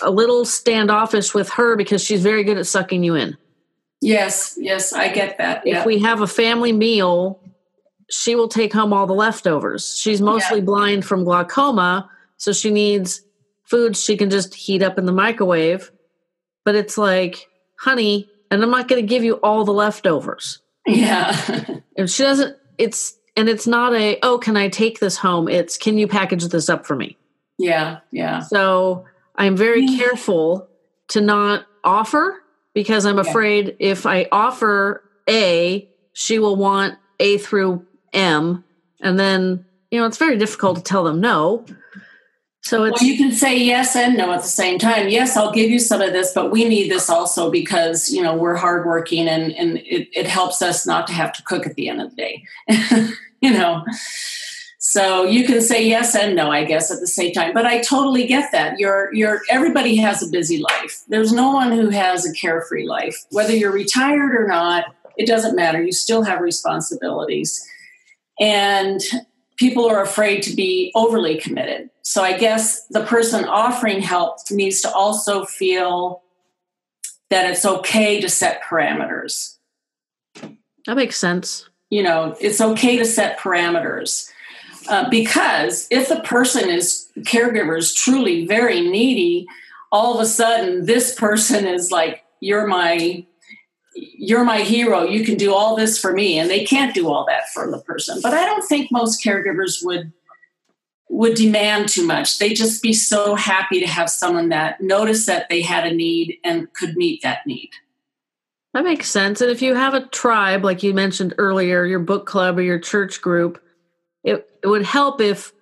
[0.02, 3.38] a little standoffish with her because she's very good at sucking you in.
[4.02, 5.64] Yes, yes, I get that.
[5.66, 7.42] If we have a family meal,
[8.10, 9.98] she will take home all the leftovers.
[9.98, 10.66] She's mostly yeah.
[10.66, 13.22] blind from glaucoma, so she needs
[13.64, 15.92] foods she can just heat up in the microwave.
[16.64, 17.48] But it's like,
[17.80, 20.60] honey, and I'm not going to give you all the leftovers.
[20.86, 21.36] Yeah.
[21.96, 25.78] if she doesn't, it's and it's not a oh can i take this home it's
[25.78, 27.16] can you package this up for me
[27.58, 29.06] yeah yeah so
[29.36, 29.98] i'm very yeah.
[29.98, 30.68] careful
[31.08, 32.42] to not offer
[32.78, 33.90] because i'm afraid yeah.
[33.90, 38.64] if i offer a she will want a through m
[39.02, 41.66] and then you know it's very difficult to tell them no
[42.62, 45.08] so it's well, you can say yes and no at the same time.
[45.08, 48.36] Yes, I'll give you some of this, but we need this also because you know
[48.36, 51.88] we're hardworking and and it, it helps us not to have to cook at the
[51.88, 52.44] end of the day.
[53.42, 53.86] you know.
[54.98, 57.54] So you can say yes and no, I guess, at the same time.
[57.54, 58.80] But I totally get that.
[58.80, 61.04] You're you're everybody has a busy life.
[61.08, 63.16] There's no one who has a carefree life.
[63.30, 65.80] Whether you're retired or not, it doesn't matter.
[65.84, 67.64] You still have responsibilities.
[68.40, 69.00] And
[69.58, 71.92] people are afraid to be overly committed.
[72.02, 76.24] So I guess the person offering help needs to also feel
[77.30, 79.58] that it's okay to set parameters.
[80.88, 81.70] That makes sense.
[81.92, 84.32] You know, it's okay to set parameters.
[84.88, 89.48] Uh, because if the person is caregiver is truly very needy,
[89.92, 93.26] all of a sudden this person is like, "You're my
[93.98, 95.04] you're my hero.
[95.04, 96.38] You can do all this for me.
[96.38, 98.20] And they can't do all that for the person.
[98.22, 100.12] But i don't think most caregivers would
[101.10, 102.38] would demand too much.
[102.38, 106.38] They'd just be so happy to have someone that noticed that they had a need
[106.44, 107.70] and could meet that need.
[108.74, 109.40] That makes sense.
[109.40, 112.78] And if you have a tribe like you mentioned earlier your book club or your
[112.78, 113.62] church group
[114.24, 115.54] it, it would help if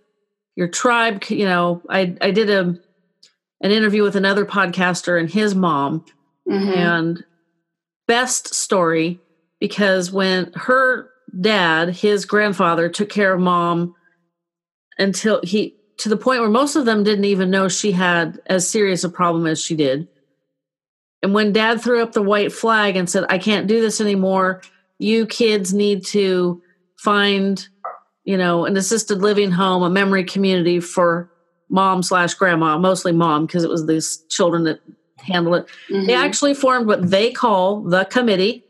[0.55, 2.77] your tribe you know i i did a
[3.61, 6.05] an interview with another podcaster and his mom
[6.47, 6.69] mm-hmm.
[6.69, 7.25] and
[8.07, 9.19] best story
[9.59, 13.95] because when her dad, his grandfather, took care of mom
[14.97, 18.69] until he, to the point where most of them didn't even know she had as
[18.69, 20.07] serious a problem as she did.
[21.21, 24.61] And when dad threw up the white flag and said, I can't do this anymore,
[24.99, 26.61] you kids need to
[26.97, 27.67] find,
[28.25, 31.31] you know, an assisted living home, a memory community for
[31.69, 34.81] mom slash grandma, mostly mom, because it was these children that
[35.17, 35.67] handle it.
[35.89, 36.07] Mm-hmm.
[36.07, 38.63] They actually formed what they call the committee,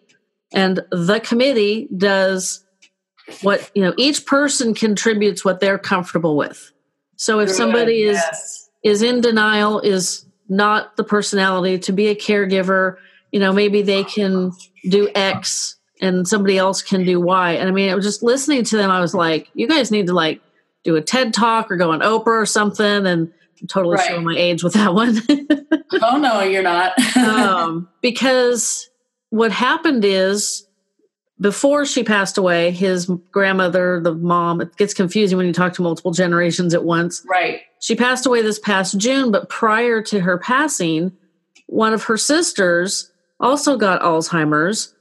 [0.54, 2.63] and the committee does
[3.41, 3.94] what you know.
[3.98, 6.72] Each person contributes what they're comfortable with.
[7.15, 7.56] So if Good.
[7.56, 8.70] somebody is yes.
[8.84, 12.98] is in denial, is not the personality to be a caregiver,
[13.32, 14.52] you know, maybe they can
[14.89, 17.53] do X and somebody else can do Y.
[17.53, 18.91] And I mean, I was just listening to them.
[18.91, 20.41] I was like, you guys need to like
[20.84, 23.31] do a TED talk or go on Oprah or something and
[23.62, 24.08] I'm totally right.
[24.08, 25.21] showing my age with that one.
[26.01, 26.93] oh no, you're not.
[27.17, 28.89] um, because
[29.29, 30.67] what happened is
[31.39, 35.81] before she passed away, his grandmother, the mom, it gets confusing when you talk to
[35.81, 37.25] multiple generations at once.
[37.29, 37.62] Right.
[37.79, 41.12] She passed away this past June, but prior to her passing,
[41.67, 44.94] one of her sisters also got Alzheimer's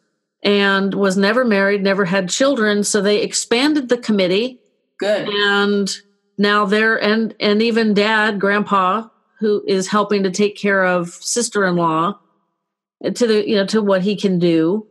[0.44, 2.84] and was never married, never had children.
[2.84, 4.60] So they expanded the committee.
[4.98, 5.28] Good.
[5.28, 5.90] And
[6.38, 9.08] now there and and even dad grandpa
[9.40, 12.18] who is helping to take care of sister-in-law
[13.14, 14.86] to the you know to what he can do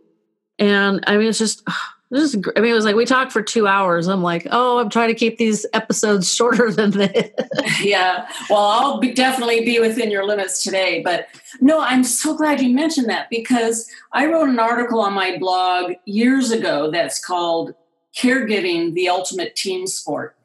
[0.60, 1.68] and i mean it's just
[2.14, 4.08] this is, I mean, it was like we talked for two hours.
[4.08, 7.32] I'm like, oh, I'm trying to keep these episodes shorter than this.
[7.82, 8.28] yeah.
[8.52, 11.02] Well, I'll be, definitely be within your limits today.
[11.04, 11.28] But
[11.60, 15.94] no, I'm so glad you mentioned that because I wrote an article on my blog
[16.06, 17.74] years ago that's called
[18.16, 20.36] Caregiving the Ultimate Team Sport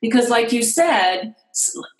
[0.00, 1.34] because like you said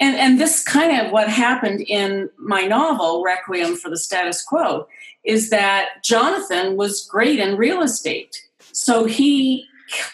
[0.01, 4.87] and, and this kind of what happened in my novel requiem for the status quo
[5.25, 8.48] is that jonathan was great in real estate
[8.79, 9.65] so he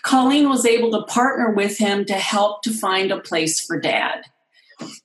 [0.03, 4.25] colleen was able to partner with him to help to find a place for dad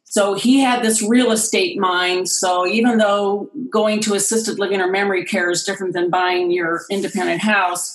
[0.10, 2.30] so he had this real estate mind.
[2.30, 6.82] So even though going to assisted living or memory care is different than buying your
[6.90, 7.94] independent house,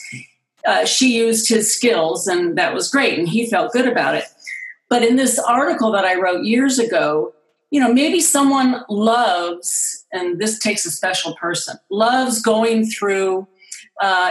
[0.64, 3.18] uh, she used his skills and that was great.
[3.18, 4.24] And he felt good about it.
[4.88, 7.34] But in this article that I wrote years ago,
[7.72, 13.48] you know, maybe someone loves, and this takes a special person, loves going through
[14.00, 14.30] uh,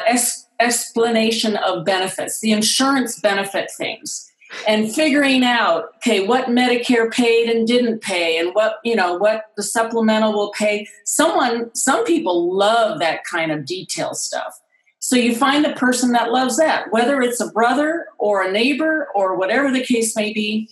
[0.60, 4.30] explanation of benefits, the insurance benefit things,
[4.68, 9.46] and figuring out, okay, what Medicare paid and didn't pay, and what you know, what
[9.58, 10.88] the supplemental will pay.
[11.06, 14.60] Someone, some people love that kind of detail stuff.
[15.00, 19.10] So you find a person that loves that, whether it's a brother or a neighbor
[19.14, 20.70] or whatever the case may be,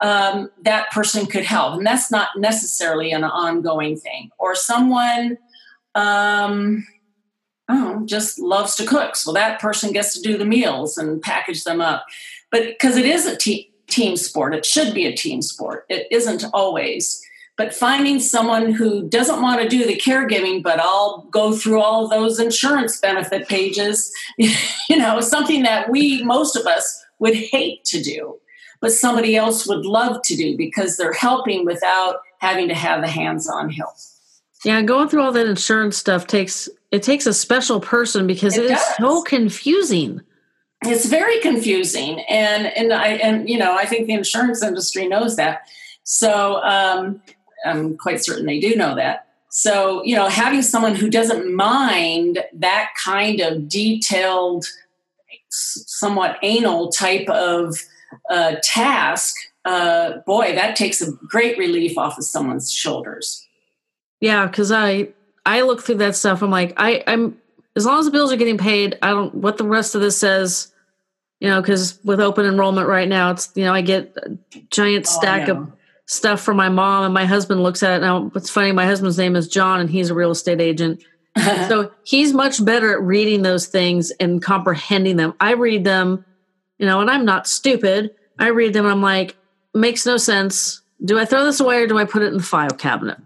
[0.00, 1.76] um, that person could help.
[1.76, 4.30] And that's not necessarily an ongoing thing.
[4.38, 5.36] Or someone,
[5.94, 6.86] um,
[7.68, 9.16] oh, just loves to cook.
[9.16, 12.06] So that person gets to do the meals and package them up.
[12.50, 15.86] But because it is a te- team sport, it should be a team sport.
[15.88, 17.20] It isn't always
[17.56, 22.08] but finding someone who doesn't want to do the caregiving but i'll go through all
[22.08, 28.02] those insurance benefit pages you know something that we most of us would hate to
[28.02, 28.38] do,
[28.80, 33.08] but somebody else would love to do because they're helping without having to have the
[33.08, 33.94] hands-on help.
[34.64, 38.66] Yeah, going through all that insurance stuff takes it takes a special person because it,
[38.66, 40.20] it is so confusing.
[40.82, 45.34] It's very confusing, and and I and you know I think the insurance industry knows
[45.36, 45.62] that.
[46.04, 47.20] So um,
[47.64, 49.26] I'm quite certain they do know that.
[49.48, 54.66] So you know, having someone who doesn't mind that kind of detailed,
[55.48, 57.76] somewhat anal type of
[58.30, 59.34] uh, task,
[59.64, 63.44] uh, boy, that takes a great relief off of someone's shoulders.
[64.20, 65.08] Yeah, because I
[65.46, 66.42] I look through that stuff.
[66.42, 67.36] I'm like, I I'm
[67.76, 70.16] as long as the bills are getting paid, I don't what the rest of this
[70.16, 70.70] says.
[71.40, 74.38] You know, because with open enrollment right now, it's you know I get a
[74.70, 75.72] giant oh, stack oh, of
[76.06, 78.00] stuff from my mom, and my husband looks at it.
[78.00, 81.02] Now, what's funny, my husband's name is John, and he's a real estate agent.
[81.68, 85.34] so he's much better at reading those things and comprehending them.
[85.40, 86.24] I read them,
[86.78, 88.14] you know, and I'm not stupid.
[88.38, 89.36] I read them, and I'm like,
[89.74, 92.42] makes no sense do I throw this away or do I put it in the
[92.42, 93.18] file cabinet?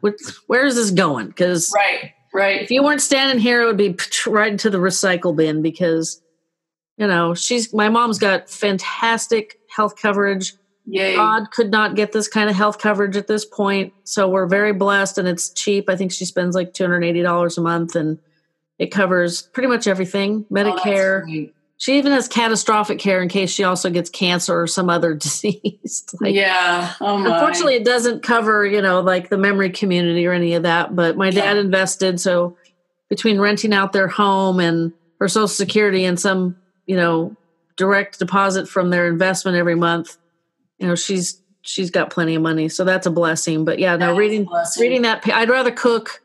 [0.47, 1.29] where is this going?
[1.29, 2.63] Because right, right.
[2.63, 6.21] If you weren't standing here, it would be right into the recycle bin because
[6.97, 10.55] you know she's my mom's got fantastic health coverage.
[10.91, 11.15] Yay.
[11.15, 14.73] God could not get this kind of health coverage at this point, so we're very
[14.73, 15.89] blessed and it's cheap.
[15.89, 18.19] I think she spends like two hundred eighty dollars a month and
[18.79, 23.51] it covers pretty much everything oh, medicare oh, she even has catastrophic care in case
[23.51, 26.05] she also gets cancer or some other disease.
[26.21, 26.95] like, yeah.
[27.01, 30.95] Oh unfortunately, it doesn't cover, you know, like the memory community or any of that.
[30.95, 31.61] But my dad yeah.
[31.61, 32.21] invested.
[32.21, 32.57] So
[33.09, 36.57] between renting out their home and her social security and some,
[36.87, 37.37] you know,
[37.77, 40.19] direct deposit from their investment every month,
[40.79, 42.69] you know, she's she's got plenty of money.
[42.69, 43.65] So that's a blessing.
[43.65, 44.49] But yeah, no, reading
[44.81, 46.23] reading that I'd rather cook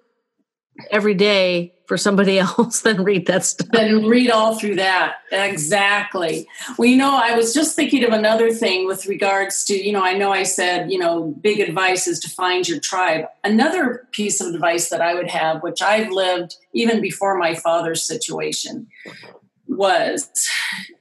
[0.91, 3.67] every day for somebody else than read that stuff.
[3.71, 5.17] Then read all through that.
[5.32, 6.47] Exactly.
[6.78, 10.03] Well, you know, I was just thinking of another thing with regards to, you know,
[10.03, 13.26] I know I said, you know, big advice is to find your tribe.
[13.43, 18.03] Another piece of advice that I would have, which I've lived even before my father's
[18.03, 18.88] situation,
[19.67, 20.30] was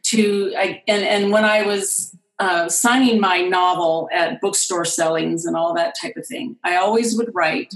[0.05, 5.57] to, I, and, and when I was uh, signing my novel at bookstore sellings and
[5.57, 7.75] all that type of thing, I always would write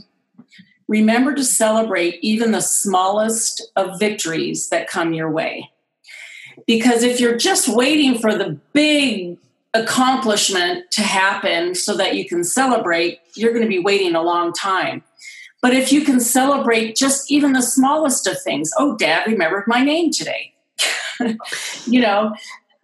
[0.89, 5.71] remember to celebrate even the smallest of victories that come your way.
[6.67, 9.39] Because if you're just waiting for the big
[9.75, 14.53] accomplishment to happen so that you can celebrate, you're going to be waiting a long
[14.53, 15.03] time.
[15.61, 19.83] But if you can celebrate just even the smallest of things, oh, dad remembered my
[19.83, 20.55] name today.
[21.87, 22.35] you know,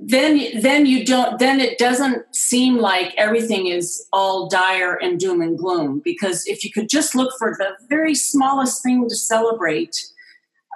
[0.05, 5.41] then then you don't then it doesn't seem like everything is all dire and doom
[5.41, 10.05] and gloom because if you could just look for the very smallest thing to celebrate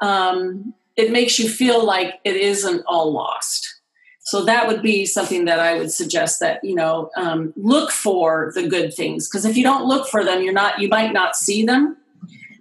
[0.01, 3.81] um, it makes you feel like it isn't all lost.
[4.20, 8.53] So that would be something that i would suggest that you know um, look for
[8.55, 11.37] the good things because if you don't look for them you're not you might not
[11.37, 11.97] see them.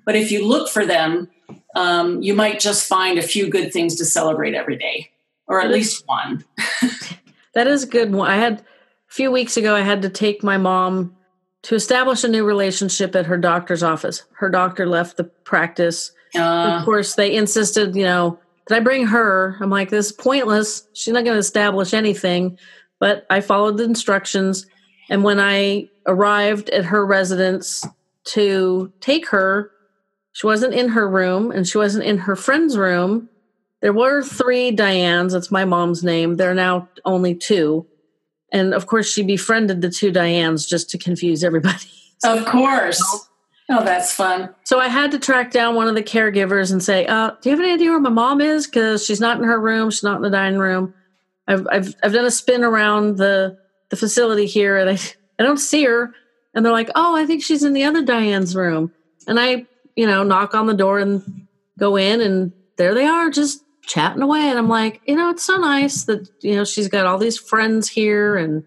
[0.04, 1.30] But if you look for them
[1.76, 5.12] um, you might just find a few good things to celebrate every day
[5.48, 6.44] or at least one.
[7.54, 8.14] that is good.
[8.14, 8.30] one.
[8.30, 11.16] I had a few weeks ago, I had to take my mom
[11.64, 14.24] to establish a new relationship at her doctor's office.
[14.34, 16.12] Her doctor left the practice.
[16.36, 19.58] Uh, of course, they insisted, you know, did I bring her?
[19.60, 20.88] I'm like, this is pointless.
[20.94, 22.58] She's not going to establish anything.
[23.00, 24.66] But I followed the instructions.
[25.10, 27.86] And when I arrived at her residence
[28.26, 29.72] to take her,
[30.34, 33.30] she wasn't in her room and she wasn't in her friend's room.
[33.86, 35.34] There were three Dianes.
[35.34, 36.38] That's my mom's name.
[36.38, 37.86] There are now only two.
[38.52, 41.86] And of course, she befriended the two Dianes just to confuse everybody.
[42.24, 43.04] Of course.
[43.70, 44.56] Oh, that's fun.
[44.64, 47.56] So I had to track down one of the caregivers and say, uh, "Do you
[47.56, 48.66] have any idea where my mom is?
[48.66, 49.92] Because she's not in her room.
[49.92, 50.96] She's not in the dining room.
[51.48, 53.60] I've I've I've done a spin around the
[53.90, 54.98] the facility here, and I
[55.38, 56.12] I don't see her.
[56.56, 58.92] And they're like, "Oh, I think she's in the other Diane's room."
[59.28, 61.46] And I, you know, knock on the door and
[61.78, 65.46] go in, and there they are, just chatting away and i'm like you know it's
[65.46, 68.64] so nice that you know she's got all these friends here and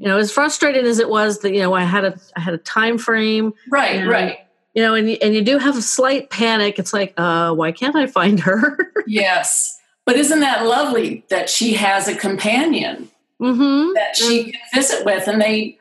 [0.00, 2.54] you know as frustrated as it was that you know i had a i had
[2.54, 4.38] a time frame right and, right.
[4.74, 6.78] you know and you, and you do have a slight panic.
[6.78, 8.92] It's like uh why can't i find her?
[9.06, 9.80] Yes.
[10.04, 13.94] But isn't that lovely that she has a companion mm-hmm.
[13.94, 15.78] that she can visit with and they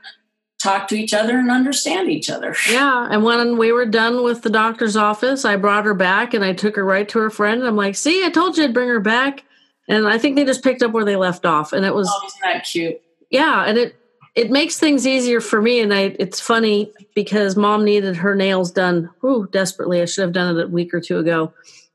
[0.61, 2.55] talk to each other and understand each other.
[2.69, 3.07] Yeah.
[3.09, 6.53] And when we were done with the doctor's office, I brought her back and I
[6.53, 7.63] took her right to her friend.
[7.63, 9.43] I'm like, see, I told you I'd bring her back.
[9.87, 11.73] And I think they just picked up where they left off.
[11.73, 13.01] And it was oh, isn't that cute?
[13.29, 13.63] Yeah.
[13.65, 13.95] And it
[14.35, 15.79] it makes things easier for me.
[15.79, 20.01] And I it's funny because mom needed her nails done ooh, desperately.
[20.01, 21.53] I should have done it a week or two ago.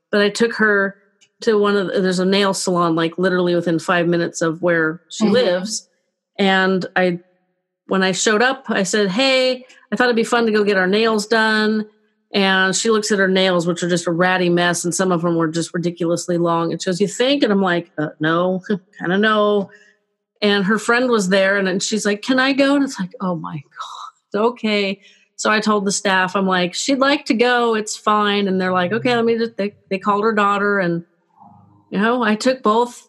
[0.09, 0.95] But I took her
[1.41, 5.01] to one of the, there's a nail salon like literally within five minutes of where
[5.09, 5.31] she Mhm.
[5.31, 5.89] lives,
[6.39, 7.19] and I
[7.93, 10.77] when I showed up, I said, "Hey, I thought it'd be fun to go get
[10.77, 11.87] our nails done."
[12.33, 15.21] And she looks at her nails, which are just a ratty mess, and some of
[15.21, 16.71] them were just ridiculously long.
[16.71, 18.63] And she goes, "You think?" And I'm like, uh, "No,
[18.99, 19.69] kind of no."
[20.41, 23.13] And her friend was there, and then she's like, "Can I go?" And it's like,
[23.21, 23.61] "Oh my
[24.33, 24.99] god, okay."
[25.35, 27.75] So I told the staff, I'm like, "She'd like to go.
[27.75, 31.05] It's fine." And they're like, "Okay, let me just." They they called her daughter, and
[31.91, 33.07] you know, I took both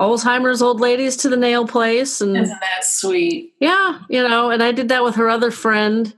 [0.00, 3.52] Alzheimer's old ladies to the nail place, and Isn't that sweet?
[3.60, 6.12] yeah, you know, and I did that with her other friend.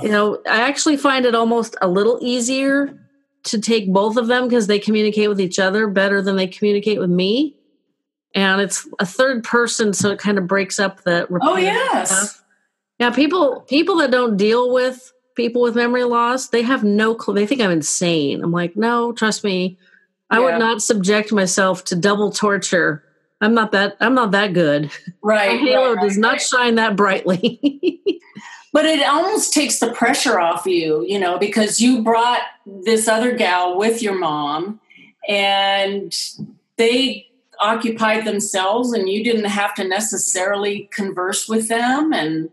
[0.00, 2.98] You know, I actually find it almost a little easier
[3.44, 6.98] to take both of them because they communicate with each other better than they communicate
[6.98, 7.54] with me.
[8.34, 11.26] And it's a third person, so it kind of breaks up the.
[11.42, 12.10] Oh yes.
[12.10, 12.42] stuff.
[12.98, 17.34] Yeah, people people that don't deal with people with memory loss, they have no clue.
[17.34, 18.42] They think I'm insane.
[18.42, 19.78] I'm like, no, trust me,
[20.30, 20.44] I Yeah.
[20.44, 23.04] would not subject myself to double torture.
[23.40, 23.96] I'm not that.
[24.00, 24.90] I'm not that good.
[25.22, 25.60] My Right.
[25.60, 26.42] halo right, does right, not right.
[26.42, 28.00] shine that brightly.
[28.72, 33.34] But it almost takes the pressure off you, you know, because you brought this other
[33.34, 34.78] gal with your mom
[35.28, 36.16] and
[36.76, 37.26] they
[37.58, 42.12] occupied themselves and you didn't have to necessarily converse with them.
[42.12, 42.50] And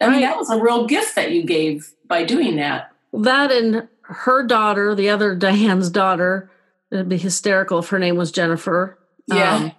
[0.00, 2.90] I mean, that was a real gift that you gave by doing that.
[3.12, 6.50] that and her daughter, the other Diane's daughter,
[6.90, 8.98] it'd be hysterical if her name was Jennifer.
[9.28, 9.54] Yeah.
[9.54, 9.72] um,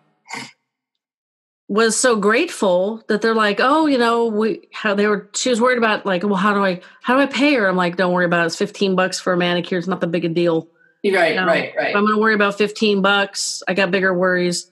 [1.68, 5.30] was so grateful that they're like, oh, you know, we how they were.
[5.34, 7.68] She was worried about like, well, how do I how do I pay her?
[7.68, 8.48] I'm like, don't worry about it.
[8.48, 9.78] It's 15 bucks for a manicure.
[9.78, 10.68] It's not the big a deal.
[11.04, 11.46] right, No.
[11.46, 11.90] right, right.
[11.92, 13.64] If I'm going to worry about 15 bucks.
[13.68, 14.70] I got bigger worries.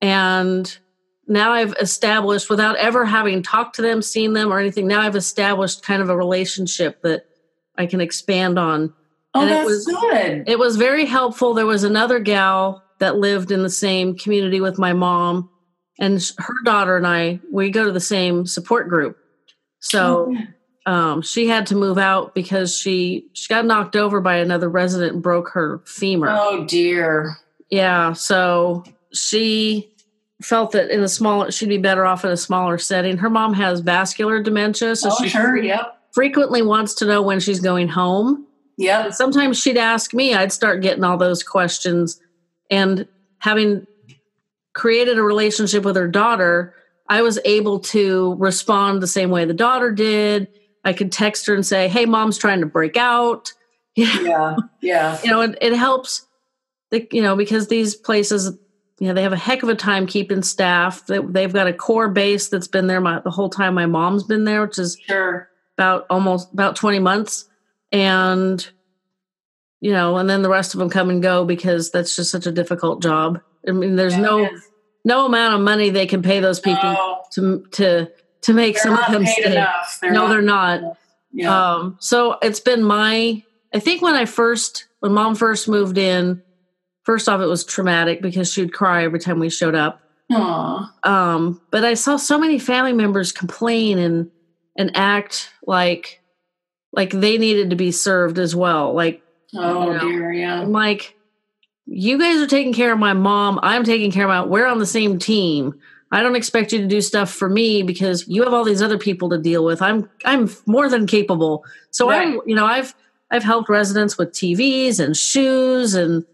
[0.00, 0.78] And
[1.26, 5.16] now I've established, without ever having talked to them, seen them, or anything, now I've
[5.16, 7.26] established kind of a relationship that
[7.76, 8.94] I can expand on.
[9.34, 10.44] oh, and it that's was- good.
[10.48, 11.54] It was very helpful.
[11.54, 15.50] There was another gal that lived in the same community with my mom,
[15.98, 19.18] and her daughter and I, we go to the same support group.
[19.80, 20.34] So
[20.86, 25.14] um, she had to move out because she she got knocked over by another resident
[25.14, 26.28] and broke her femur.
[26.30, 27.36] oh dear.
[27.70, 29.92] Yeah, so she
[30.42, 33.16] felt that in a smaller she'd be better off in a smaller setting.
[33.16, 35.56] Her mom has vascular dementia, so oh, she sure.
[35.56, 35.98] Yep.
[36.12, 38.46] frequently wants to know when she's going home.
[38.76, 39.10] Yeah.
[39.10, 42.20] Sometimes she'd ask me, I'd start getting all those questions
[42.70, 43.06] and
[43.38, 43.86] having
[44.72, 46.74] created a relationship with her daughter,
[47.08, 50.48] I was able to respond the same way the daughter did.
[50.84, 53.52] I could text her and say, "Hey, mom's trying to break out."
[53.96, 54.56] Yeah.
[54.82, 55.18] Yeah.
[55.24, 56.26] you know, it, it helps.
[56.90, 58.54] The, you know, because these places,
[59.00, 61.06] you know, they have a heck of a time keeping staff.
[61.06, 64.22] They, they've got a core base that's been there my, the whole time my mom's
[64.22, 65.48] been there, which is Sure.
[65.78, 67.48] about almost about 20 months.
[67.90, 68.68] And,
[69.80, 72.46] you know, and then the rest of them come and go because that's just such
[72.46, 73.40] a difficult job.
[73.68, 74.48] I mean, there's Yeah, no
[75.04, 78.10] no amount of money they can pay those people No, to to
[78.42, 79.50] to make they're some of them stay.
[80.00, 80.96] They're no, not- they're not.
[81.32, 81.74] Yeah.
[81.74, 83.42] Um, so it's been my,
[83.74, 86.42] I think when I first, when mom first moved in,
[87.02, 90.00] first off, it was traumatic because she'd cry every time we showed up.
[90.32, 90.94] Aw.
[91.02, 94.30] Um, but I saw so many family members complain and,
[94.78, 96.20] and act like,
[96.92, 98.94] like they needed to be served as well.
[98.94, 99.22] Like,
[99.56, 100.08] Oh You know.
[100.08, 100.32] dear.
[100.32, 100.60] Yeah.
[100.62, 101.14] I'm like,
[101.86, 103.60] you guys are taking care of my mom.
[103.62, 105.74] I'm taking care of my, we're on the same team.
[106.12, 108.98] I don't expect you to do stuff for me because you have all these other
[108.98, 109.82] people to deal with.
[109.82, 111.64] I'm I'm more than capable.
[111.90, 112.94] So I'm you know I've
[113.32, 116.24] I've helped residents with TVs and shoes and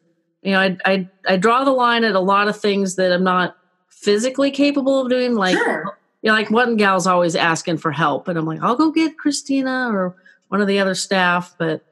[0.42, 3.24] you know I I I draw the line at a lot of things that I'm
[3.24, 3.56] not
[3.88, 5.98] physically capable of doing like sure.
[6.20, 9.16] you know, like one gal's always asking for help and I'm like I'll go get
[9.16, 10.14] Christina or
[10.48, 11.82] one of the other staff but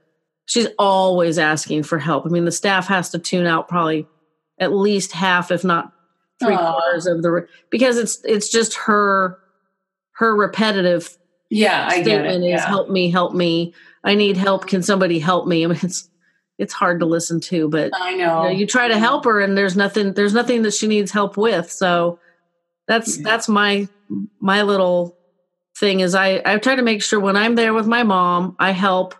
[0.47, 2.26] she's always asking for help.
[2.26, 4.07] I mean the staff has to tune out probably
[4.59, 5.93] at least half if not
[6.43, 6.72] three Aw.
[6.72, 9.38] quarters of the re- because it's it's just her
[10.16, 11.16] her repetitive
[11.51, 12.43] Yeah, I get it.
[12.43, 12.66] is Yeah.
[12.66, 13.74] help me help me
[14.05, 16.09] i need help can somebody help me i mean it's
[16.59, 18.43] it's hard to listen to but I you, know.
[18.45, 21.36] know, you try to help her and there's nothing there's nothing that she needs help
[21.38, 22.18] with so
[22.86, 23.22] that's Yeah.
[23.24, 23.88] that's my
[24.41, 25.16] my little
[25.78, 28.72] thing is i i try to make sure when i'm there with my mom i
[28.72, 29.14] help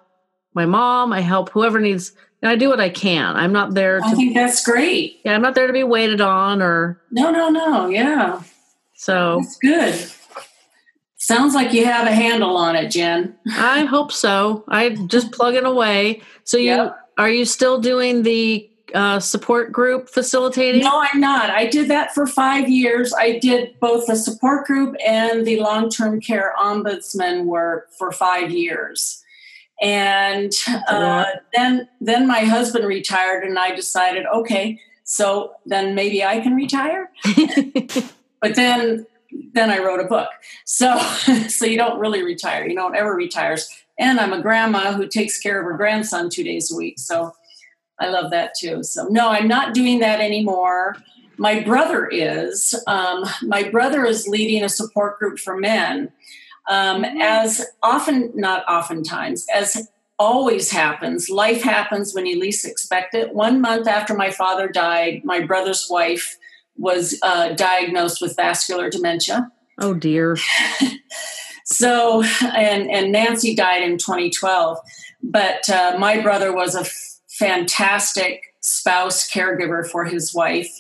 [0.55, 4.01] my mom i help whoever needs and i do what i can i'm not there
[4.03, 5.21] I to think that's great.
[5.25, 7.89] yeah i'm not there to be waited on or No, no, no.
[7.89, 8.43] Yeah,
[8.97, 10.11] so that's good.
[11.17, 13.37] Sounds like you have a handle on it, Jen.
[13.53, 14.65] I hope so.
[14.69, 16.23] I just plugging away.
[16.45, 16.97] So you Yep.
[17.19, 20.81] are you still doing the uh, support group facilitating?
[20.83, 21.51] No, I'm not.
[21.51, 23.13] I did that for five years.
[23.13, 28.51] I did both the support group and the long term care ombudsman work for five
[28.51, 29.20] years.
[29.81, 30.53] And
[30.89, 31.25] uh,
[31.55, 37.11] then, then my husband retired, and I decided, okay, so then maybe I can retire.
[38.41, 39.07] but then
[39.53, 40.29] then I wrote a book.
[40.65, 40.99] So
[41.49, 42.67] so you don't really retire.
[42.67, 43.69] You don't ever retires.
[43.99, 46.99] And I'm a grandma who takes care of her grandson two days a week.
[46.99, 47.35] So
[47.99, 48.83] I love that too.
[48.83, 50.97] So no, I'm not doing that anymore.
[51.37, 52.75] My brother is.
[52.87, 56.13] Um, my brother is leading a support group for men.
[56.71, 57.21] Um, mm-hmm.
[57.21, 59.91] as often, not oftentimes, as
[60.21, 63.35] always happens, life happens when you least expect it.
[63.35, 66.37] One month after my father died, my brother's wife
[66.77, 69.51] was uh, diagnosed with vascular dementia.
[69.81, 70.37] Oh dear.
[71.65, 72.23] so,
[72.55, 74.79] and and Nancy died in 2012,
[75.25, 80.71] but uh, my brother was a f- fantastic spouse caregiver for his wife.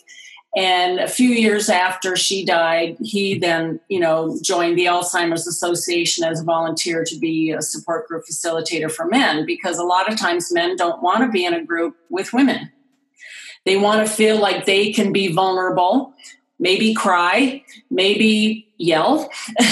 [0.57, 6.24] And a few years after she died, he then, you know, joined the Alzheimer's Association
[6.24, 10.18] as a volunteer to be a support group facilitator for men because a lot of
[10.18, 12.70] times men don't want to be in a group with women.
[13.64, 16.14] They want to feel like they can be vulnerable,
[16.59, 19.30] maybe cry, maybe yell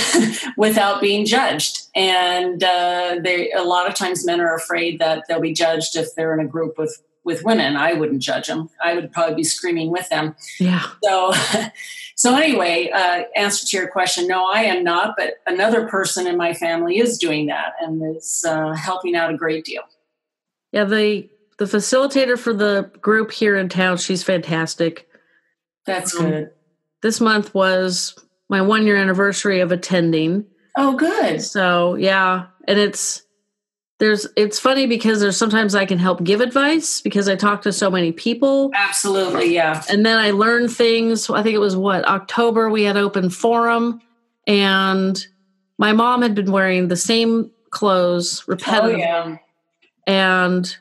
[0.57, 1.89] without being judged.
[1.97, 6.15] And uh, they, a lot of times men are afraid that they'll be judged if
[6.15, 7.77] they're in a group with with women.
[7.77, 8.71] I wouldn't judge them.
[8.83, 10.35] I would probably be screaming with them.
[10.59, 10.85] Yeah.
[11.05, 11.33] So,
[12.17, 15.15] so anyway, uh, answer to your question: No, I am not.
[15.17, 19.37] But another person in my family is doing that and is uh, helping out a
[19.37, 19.83] great deal.
[20.73, 25.07] Yeah, the the facilitator for the group here in town, she's fantastic.
[25.85, 26.51] That's um, good.
[27.03, 28.17] This month was
[28.49, 30.47] my one year anniversary of attending.
[30.79, 31.43] Oh, good.
[31.43, 33.23] So yeah, and it's
[33.99, 37.73] there's it's funny because there's sometimes I can help give advice because I talk to
[37.73, 38.71] so many people.
[38.75, 39.83] Absolutely, yeah.
[39.91, 41.29] And then I learn things.
[41.29, 44.01] I think it was what October we had open forum,
[44.47, 45.19] and
[45.79, 49.37] my mom had been wearing the same clothes repetitively, oh, yeah.
[50.07, 50.77] and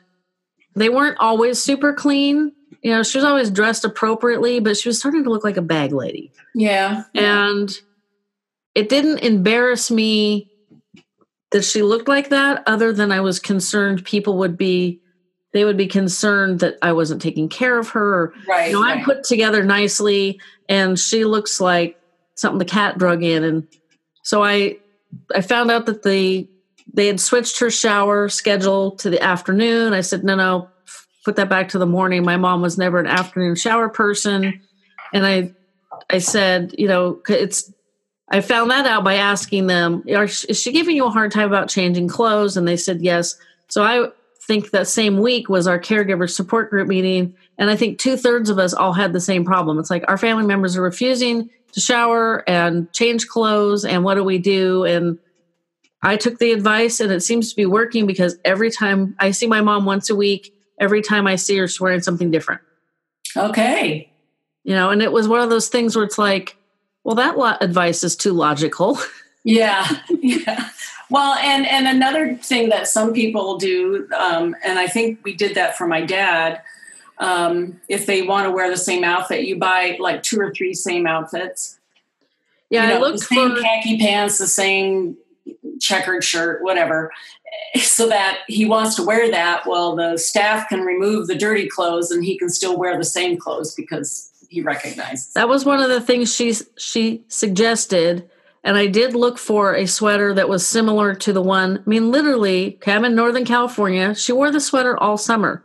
[0.76, 2.52] they weren't always super clean.
[2.82, 5.62] You know, she was always dressed appropriately, but she was starting to look like a
[5.62, 6.32] bag lady.
[6.54, 7.02] Yeah.
[7.14, 7.76] And
[8.76, 10.47] it didn't embarrass me
[11.50, 15.00] that she looked like that other than I was concerned people would be
[15.52, 18.34] they would be concerned that I wasn't taking care of her.
[18.46, 18.66] Right.
[18.66, 18.98] You know, right.
[18.98, 21.98] I'm put together nicely and she looks like
[22.34, 23.44] something the cat drug in.
[23.44, 23.66] And
[24.22, 24.76] so I
[25.34, 26.48] I found out that the
[26.92, 29.92] they had switched her shower schedule to the afternoon.
[29.92, 30.68] I said, no, no,
[31.24, 32.24] put that back to the morning.
[32.24, 34.60] My mom was never an afternoon shower person.
[35.12, 35.52] And I
[36.10, 37.72] I said, you know, it's
[38.30, 41.68] I found that out by asking them, is she giving you a hard time about
[41.68, 42.56] changing clothes?
[42.56, 43.36] And they said yes.
[43.68, 44.08] So I
[44.46, 47.34] think that same week was our caregiver support group meeting.
[47.56, 49.78] And I think two thirds of us all had the same problem.
[49.78, 53.84] It's like our family members are refusing to shower and change clothes.
[53.84, 54.84] And what do we do?
[54.84, 55.18] And
[56.02, 59.46] I took the advice and it seems to be working because every time I see
[59.46, 62.60] my mom once a week, every time I see her, she's wearing something different.
[63.34, 64.12] Okay.
[64.64, 66.57] You know, and it was one of those things where it's like,
[67.08, 68.98] well, that advice is too logical.
[69.42, 70.68] yeah, yeah.
[71.08, 75.54] Well, and and another thing that some people do, um, and I think we did
[75.54, 76.60] that for my dad.
[77.16, 80.74] Um, if they want to wear the same outfit, you buy like two or three
[80.74, 81.78] same outfits.
[82.68, 85.16] Yeah, you know, I looked the same for khaki pants, the same
[85.80, 87.10] checkered shirt, whatever,
[87.80, 89.66] so that he wants to wear that.
[89.66, 93.38] Well, the staff can remove the dirty clothes, and he can still wear the same
[93.38, 95.34] clothes because he recognized.
[95.34, 98.28] That was one of the things she she suggested,
[98.64, 101.78] and I did look for a sweater that was similar to the one.
[101.86, 104.14] I mean, literally, I'm in Northern California.
[104.14, 105.62] She wore the sweater all summer.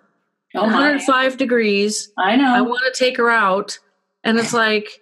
[0.56, 2.12] Oh 105 degrees.
[2.18, 2.54] I know.
[2.54, 3.80] I want to take her out,
[4.24, 5.02] and it's like,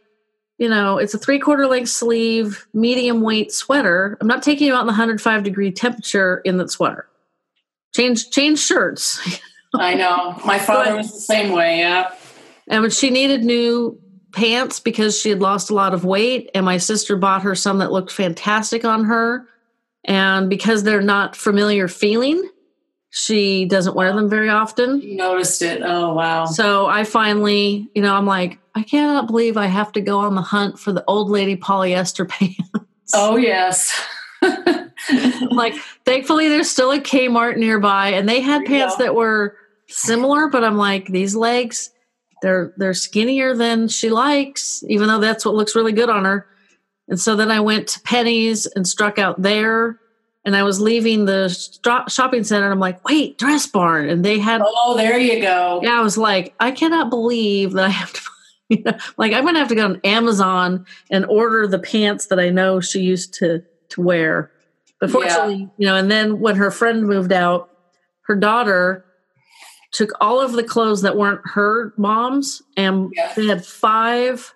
[0.58, 4.18] you know, it's a three quarter length sleeve, medium weight sweater.
[4.22, 7.08] I'm not taking you out in the 105 degree temperature in that sweater.
[7.94, 9.40] Change change shirts.
[9.74, 10.40] I know.
[10.46, 11.80] My father was the same way.
[11.80, 12.14] Yeah.
[12.72, 14.02] And when she needed new
[14.32, 16.50] pants because she had lost a lot of weight.
[16.56, 19.48] And my sister bought her some that looked fantastic on her.
[20.06, 22.50] And because they're not familiar feeling,
[23.12, 25.02] she doesn't wear them very often.
[25.02, 25.82] You noticed it.
[25.84, 26.46] Oh, wow.
[26.46, 30.36] So I finally, you know, I'm like, I cannot believe I have to go on
[30.36, 32.58] the hunt for the old lady polyester pants.
[33.14, 33.94] Oh, yes.
[35.52, 39.58] like, thankfully, there's still a Kmart nearby, and they had pants that were
[39.88, 41.92] similar, but I'm like, these legs,
[42.42, 46.48] they're they're skinnier than she likes, even though that's what looks really good on her.
[47.08, 50.00] And so then I went to Penney's and struck out there.
[50.44, 51.50] And I was leaving the
[52.10, 54.64] shopping center, and I'm like, "Wait, Dress Barn!" And they had.
[54.66, 55.82] Oh, there you go.
[55.84, 58.22] Yeah, I was like, I cannot believe that I have to.
[58.72, 62.28] You know, like I'm going to have to go on Amazon and order the pants
[62.28, 64.50] that I know she used to to wear.
[65.02, 65.68] But fortunately, yeah.
[65.78, 67.70] you know, and then when her friend moved out,
[68.28, 69.04] her daughter
[69.92, 74.54] took all of the clothes that weren't her mom's and they had five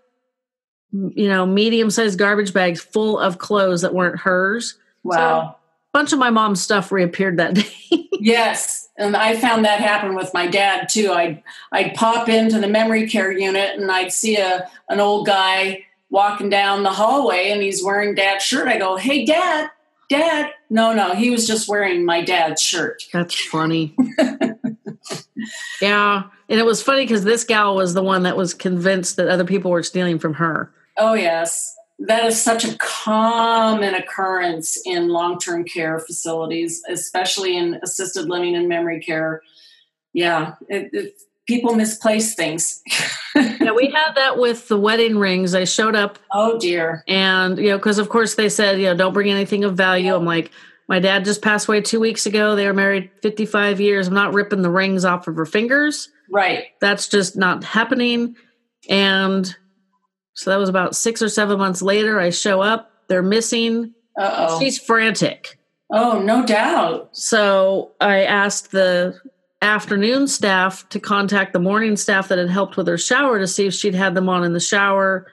[0.91, 5.57] you know medium sized garbage bags full of clothes that weren't hers Wow.
[5.93, 7.53] bunch of my mom's stuff reappeared that
[7.91, 11.11] day Yes, and I found that happen with my dad too.
[11.11, 15.86] I'd I'd pop into the memory care unit and I'd see a an old guy
[16.09, 18.67] walking down the hallway and he's wearing dad's shirt.
[18.69, 19.69] I go, "Hey, dad,
[20.09, 23.03] dad." No, no, he was just wearing my dad's shirt.
[23.13, 23.95] that's funny
[25.81, 29.27] yeah and it was funny because this gal was the one that was convinced that
[29.27, 35.09] other people were stealing from her Oh yes, that is such a common occurrence in
[35.09, 39.41] long-term care facilities, especially in assisted living and memory care.
[40.13, 41.13] Yeah, it, it,
[41.47, 42.81] people misplace things.
[43.36, 47.03] yeah we had that with the wedding rings i showed up oh dear.
[47.09, 50.15] And, you know, because of course they said, you know, don't bring anything of value.
[50.15, 50.51] I'm like,
[50.88, 52.55] my dad just passed away two weeks ago.
[52.55, 54.07] They were married 55 years.
[54.07, 56.09] I'm not ripping the rings off of her fingers.
[56.31, 56.65] Right.
[56.79, 58.36] That's just not happening.
[58.89, 59.55] And
[60.33, 62.19] so that was about six or seven months later.
[62.19, 63.93] I show up, they're missing.
[64.19, 64.59] Uh oh.
[64.59, 65.59] She's frantic.
[65.91, 67.15] Oh, no doubt.
[67.15, 69.19] So I asked the
[69.61, 73.67] afternoon staff to contact the morning staff that had helped with her shower to see
[73.67, 75.27] if she'd had them on in the shower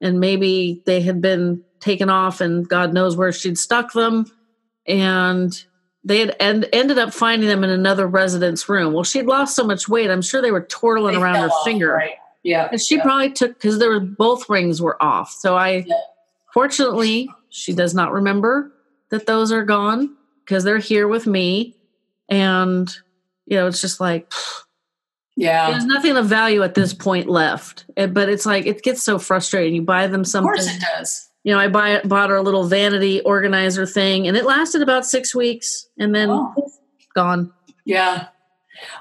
[0.00, 4.26] and maybe they had been taken off and God knows where she'd stuck them.
[4.86, 5.64] And
[6.04, 8.92] they had end, ended up finding them in another resident's room.
[8.92, 11.64] Well, she'd lost so much weight, I'm sure they were twirling They around her off,
[11.64, 11.92] finger.
[11.92, 12.14] Right.
[12.42, 12.68] Yeah.
[12.70, 13.02] And she yeah.
[13.02, 15.30] probably took because there were both rings were off.
[15.32, 15.94] So I Yeah.
[16.52, 18.70] fortunately she does not remember
[19.08, 20.14] that those are gone
[20.44, 21.74] because they're here with me.
[22.28, 22.94] And
[23.46, 24.30] you know, it's just like
[25.36, 25.70] yeah.
[25.70, 27.86] there's nothing of value at this point left.
[27.96, 29.74] But it's like it gets so frustrating.
[29.74, 30.50] You buy them something.
[30.50, 31.30] Of course it does.
[31.44, 35.04] You know, I buy bought her a little vanity organizer thing, and it lasted about
[35.06, 36.54] six weeks, and then Oh.
[37.14, 37.52] gone.
[37.84, 38.26] Yeah.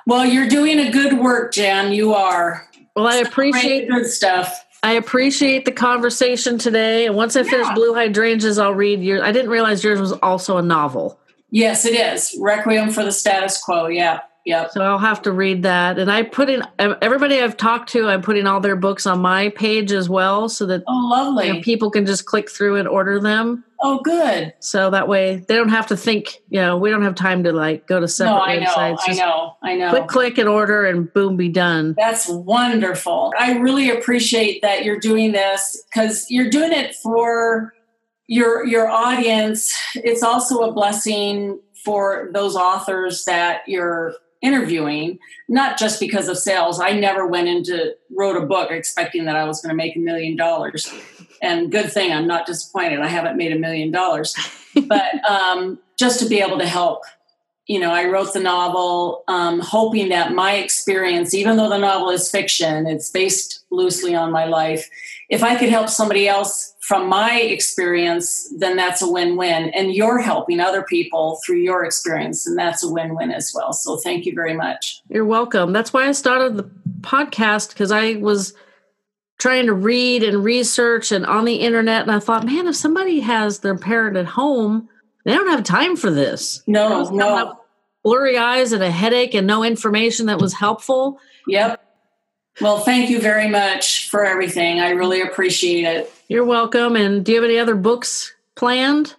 [0.06, 1.94] Well, you're doing a good work, Jan.
[1.94, 2.70] You are.
[2.96, 4.64] Well, I appreciate good stuff.
[4.84, 7.06] I appreciate the conversation today.
[7.08, 9.24] And once I finish Blue Hydrangeas, I'll read your.
[9.24, 11.18] I didn't realize yours was also a novel,
[11.50, 12.36] Yes, it is.
[12.39, 13.88] Requiem for the status quo.
[13.88, 14.20] Yeah.
[14.46, 14.72] Yep.
[14.72, 15.98] so I'll have to read that.
[15.98, 18.10] And I put in everybody I've talked to.
[18.10, 21.48] I'm putting all their books on my page as well, so that Oh, lovely.
[21.48, 23.64] you know, people can just click through and order them.
[23.80, 24.54] oh, good.
[24.60, 26.41] So that way they don't have to think.
[26.50, 28.66] You know, we don't have time to like go to separate No, I know.
[28.98, 28.98] websites.
[29.08, 29.58] I know.
[29.64, 29.89] I know.
[29.91, 31.96] Click, click, and order, and boom, be done.
[31.98, 33.34] That's wonderful.
[33.39, 37.74] I really appreciate that you're doing this because you're doing it for
[38.28, 39.74] your your audience.
[39.96, 44.14] It's also a blessing for those authors that you're
[44.44, 45.18] interviewing,
[45.48, 46.80] not just because of sales.
[46.80, 50.00] I never went into wrote a book expecting that I was going to make a
[50.00, 50.94] million dollars.
[51.41, 53.00] And good thing I'm not disappointed.
[53.00, 54.36] I haven't made a million dollars.
[54.88, 57.04] But um, just to be able to help
[57.66, 62.10] you know, I wrote the novel um, hoping that my experience, even though the novel
[62.10, 64.89] is fiction, it's based loosely on my life.
[65.30, 69.70] If I could help somebody else from my experience, then that's a win win.
[69.70, 73.72] And you're helping other people through your experience, and that's a win win as well.
[73.72, 75.02] So thank you very much.
[75.08, 75.72] You're welcome.
[75.72, 76.70] That's why I started the
[77.00, 78.54] podcast because I was
[79.40, 83.22] trying to read and research and on the internet, and I thought, man, if somebody
[83.22, 84.90] has their parent at home,
[85.24, 86.64] they don't have time for this.
[86.68, 87.60] No, no.
[88.04, 91.18] Blurry eyes and a headache and no information that was helpful.
[91.48, 91.83] Yep.
[92.62, 94.80] Well, thank you very much for everything.
[94.80, 96.14] I really appreciate it.
[96.28, 96.95] You're welcome.
[96.95, 99.16] And do you have any other books planned?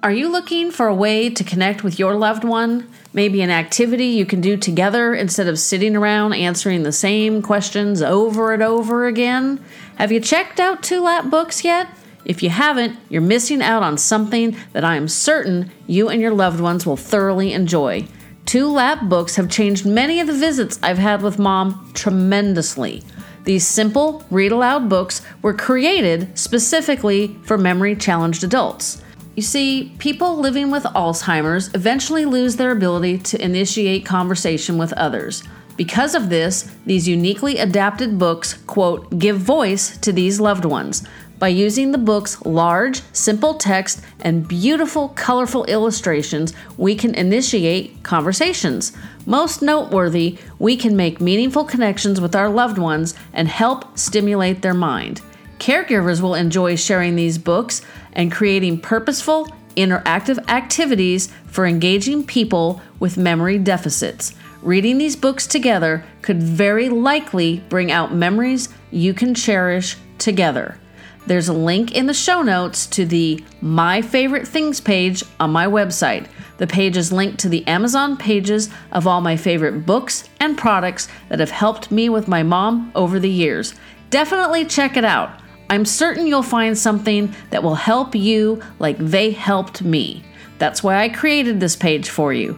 [0.03, 2.89] Are you looking for a way to connect with your loved one?
[3.17, 8.03] Maybe an activity you can do together instead of sitting around answering the same questions
[8.03, 9.65] over and over again?
[9.95, 11.89] Have you checked out Two Lap Books yet?
[12.27, 16.35] If you haven't, you're missing out on something that I am certain you and your
[16.35, 18.07] loved ones will thoroughly enjoy.
[18.45, 23.03] Two Lap books have changed many of the visits I've had with mom tremendously.
[23.45, 29.03] These simple, read aloud books were created specifically for memory challenged adults.
[29.37, 35.45] You see, people living with Alzheimer's eventually lose their ability to initiate conversation with others.
[35.77, 41.07] Because of this, these uniquely adapted books, quote, give voice to these loved ones.
[41.39, 48.97] By using the book's large, simple text and beautiful, colorful illustrations, we can initiate conversations.
[49.27, 54.73] Most noteworthy, we can make meaningful connections with our loved ones and help stimulate their
[54.73, 55.21] mind.
[55.59, 57.83] Caregivers will enjoy sharing these books
[58.13, 64.35] and creating purposeful, interactive activities for engaging people with memory deficits.
[64.63, 70.79] Reading these books together could very likely bring out memories you can cherish together.
[71.27, 75.67] There's a link in the show notes to the My Favorite Things page on my
[75.67, 76.29] website.
[76.59, 81.09] The page is linked to the Amazon pages of all my favorite books and products
[81.29, 83.75] that have helped me with my mom over the years.
[84.11, 85.41] Definitely check it out.
[85.69, 90.23] I'm certain you'll find something that will help you like they helped me.
[90.59, 92.57] That's why I created this page for you.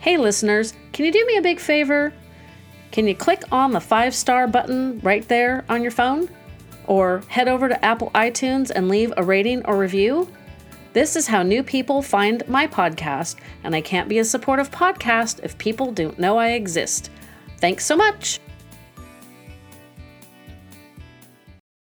[0.00, 2.12] Hey, listeners, can you do me a big favor?
[2.90, 6.28] Can you click on the five star button right there on your phone?
[6.86, 10.32] Or head over to Apple iTunes and leave a rating or review?
[10.94, 15.40] This is how new people find my podcast, and I can't be a supportive podcast
[15.44, 17.10] if people don't know I exist.
[17.58, 18.40] Thanks so much.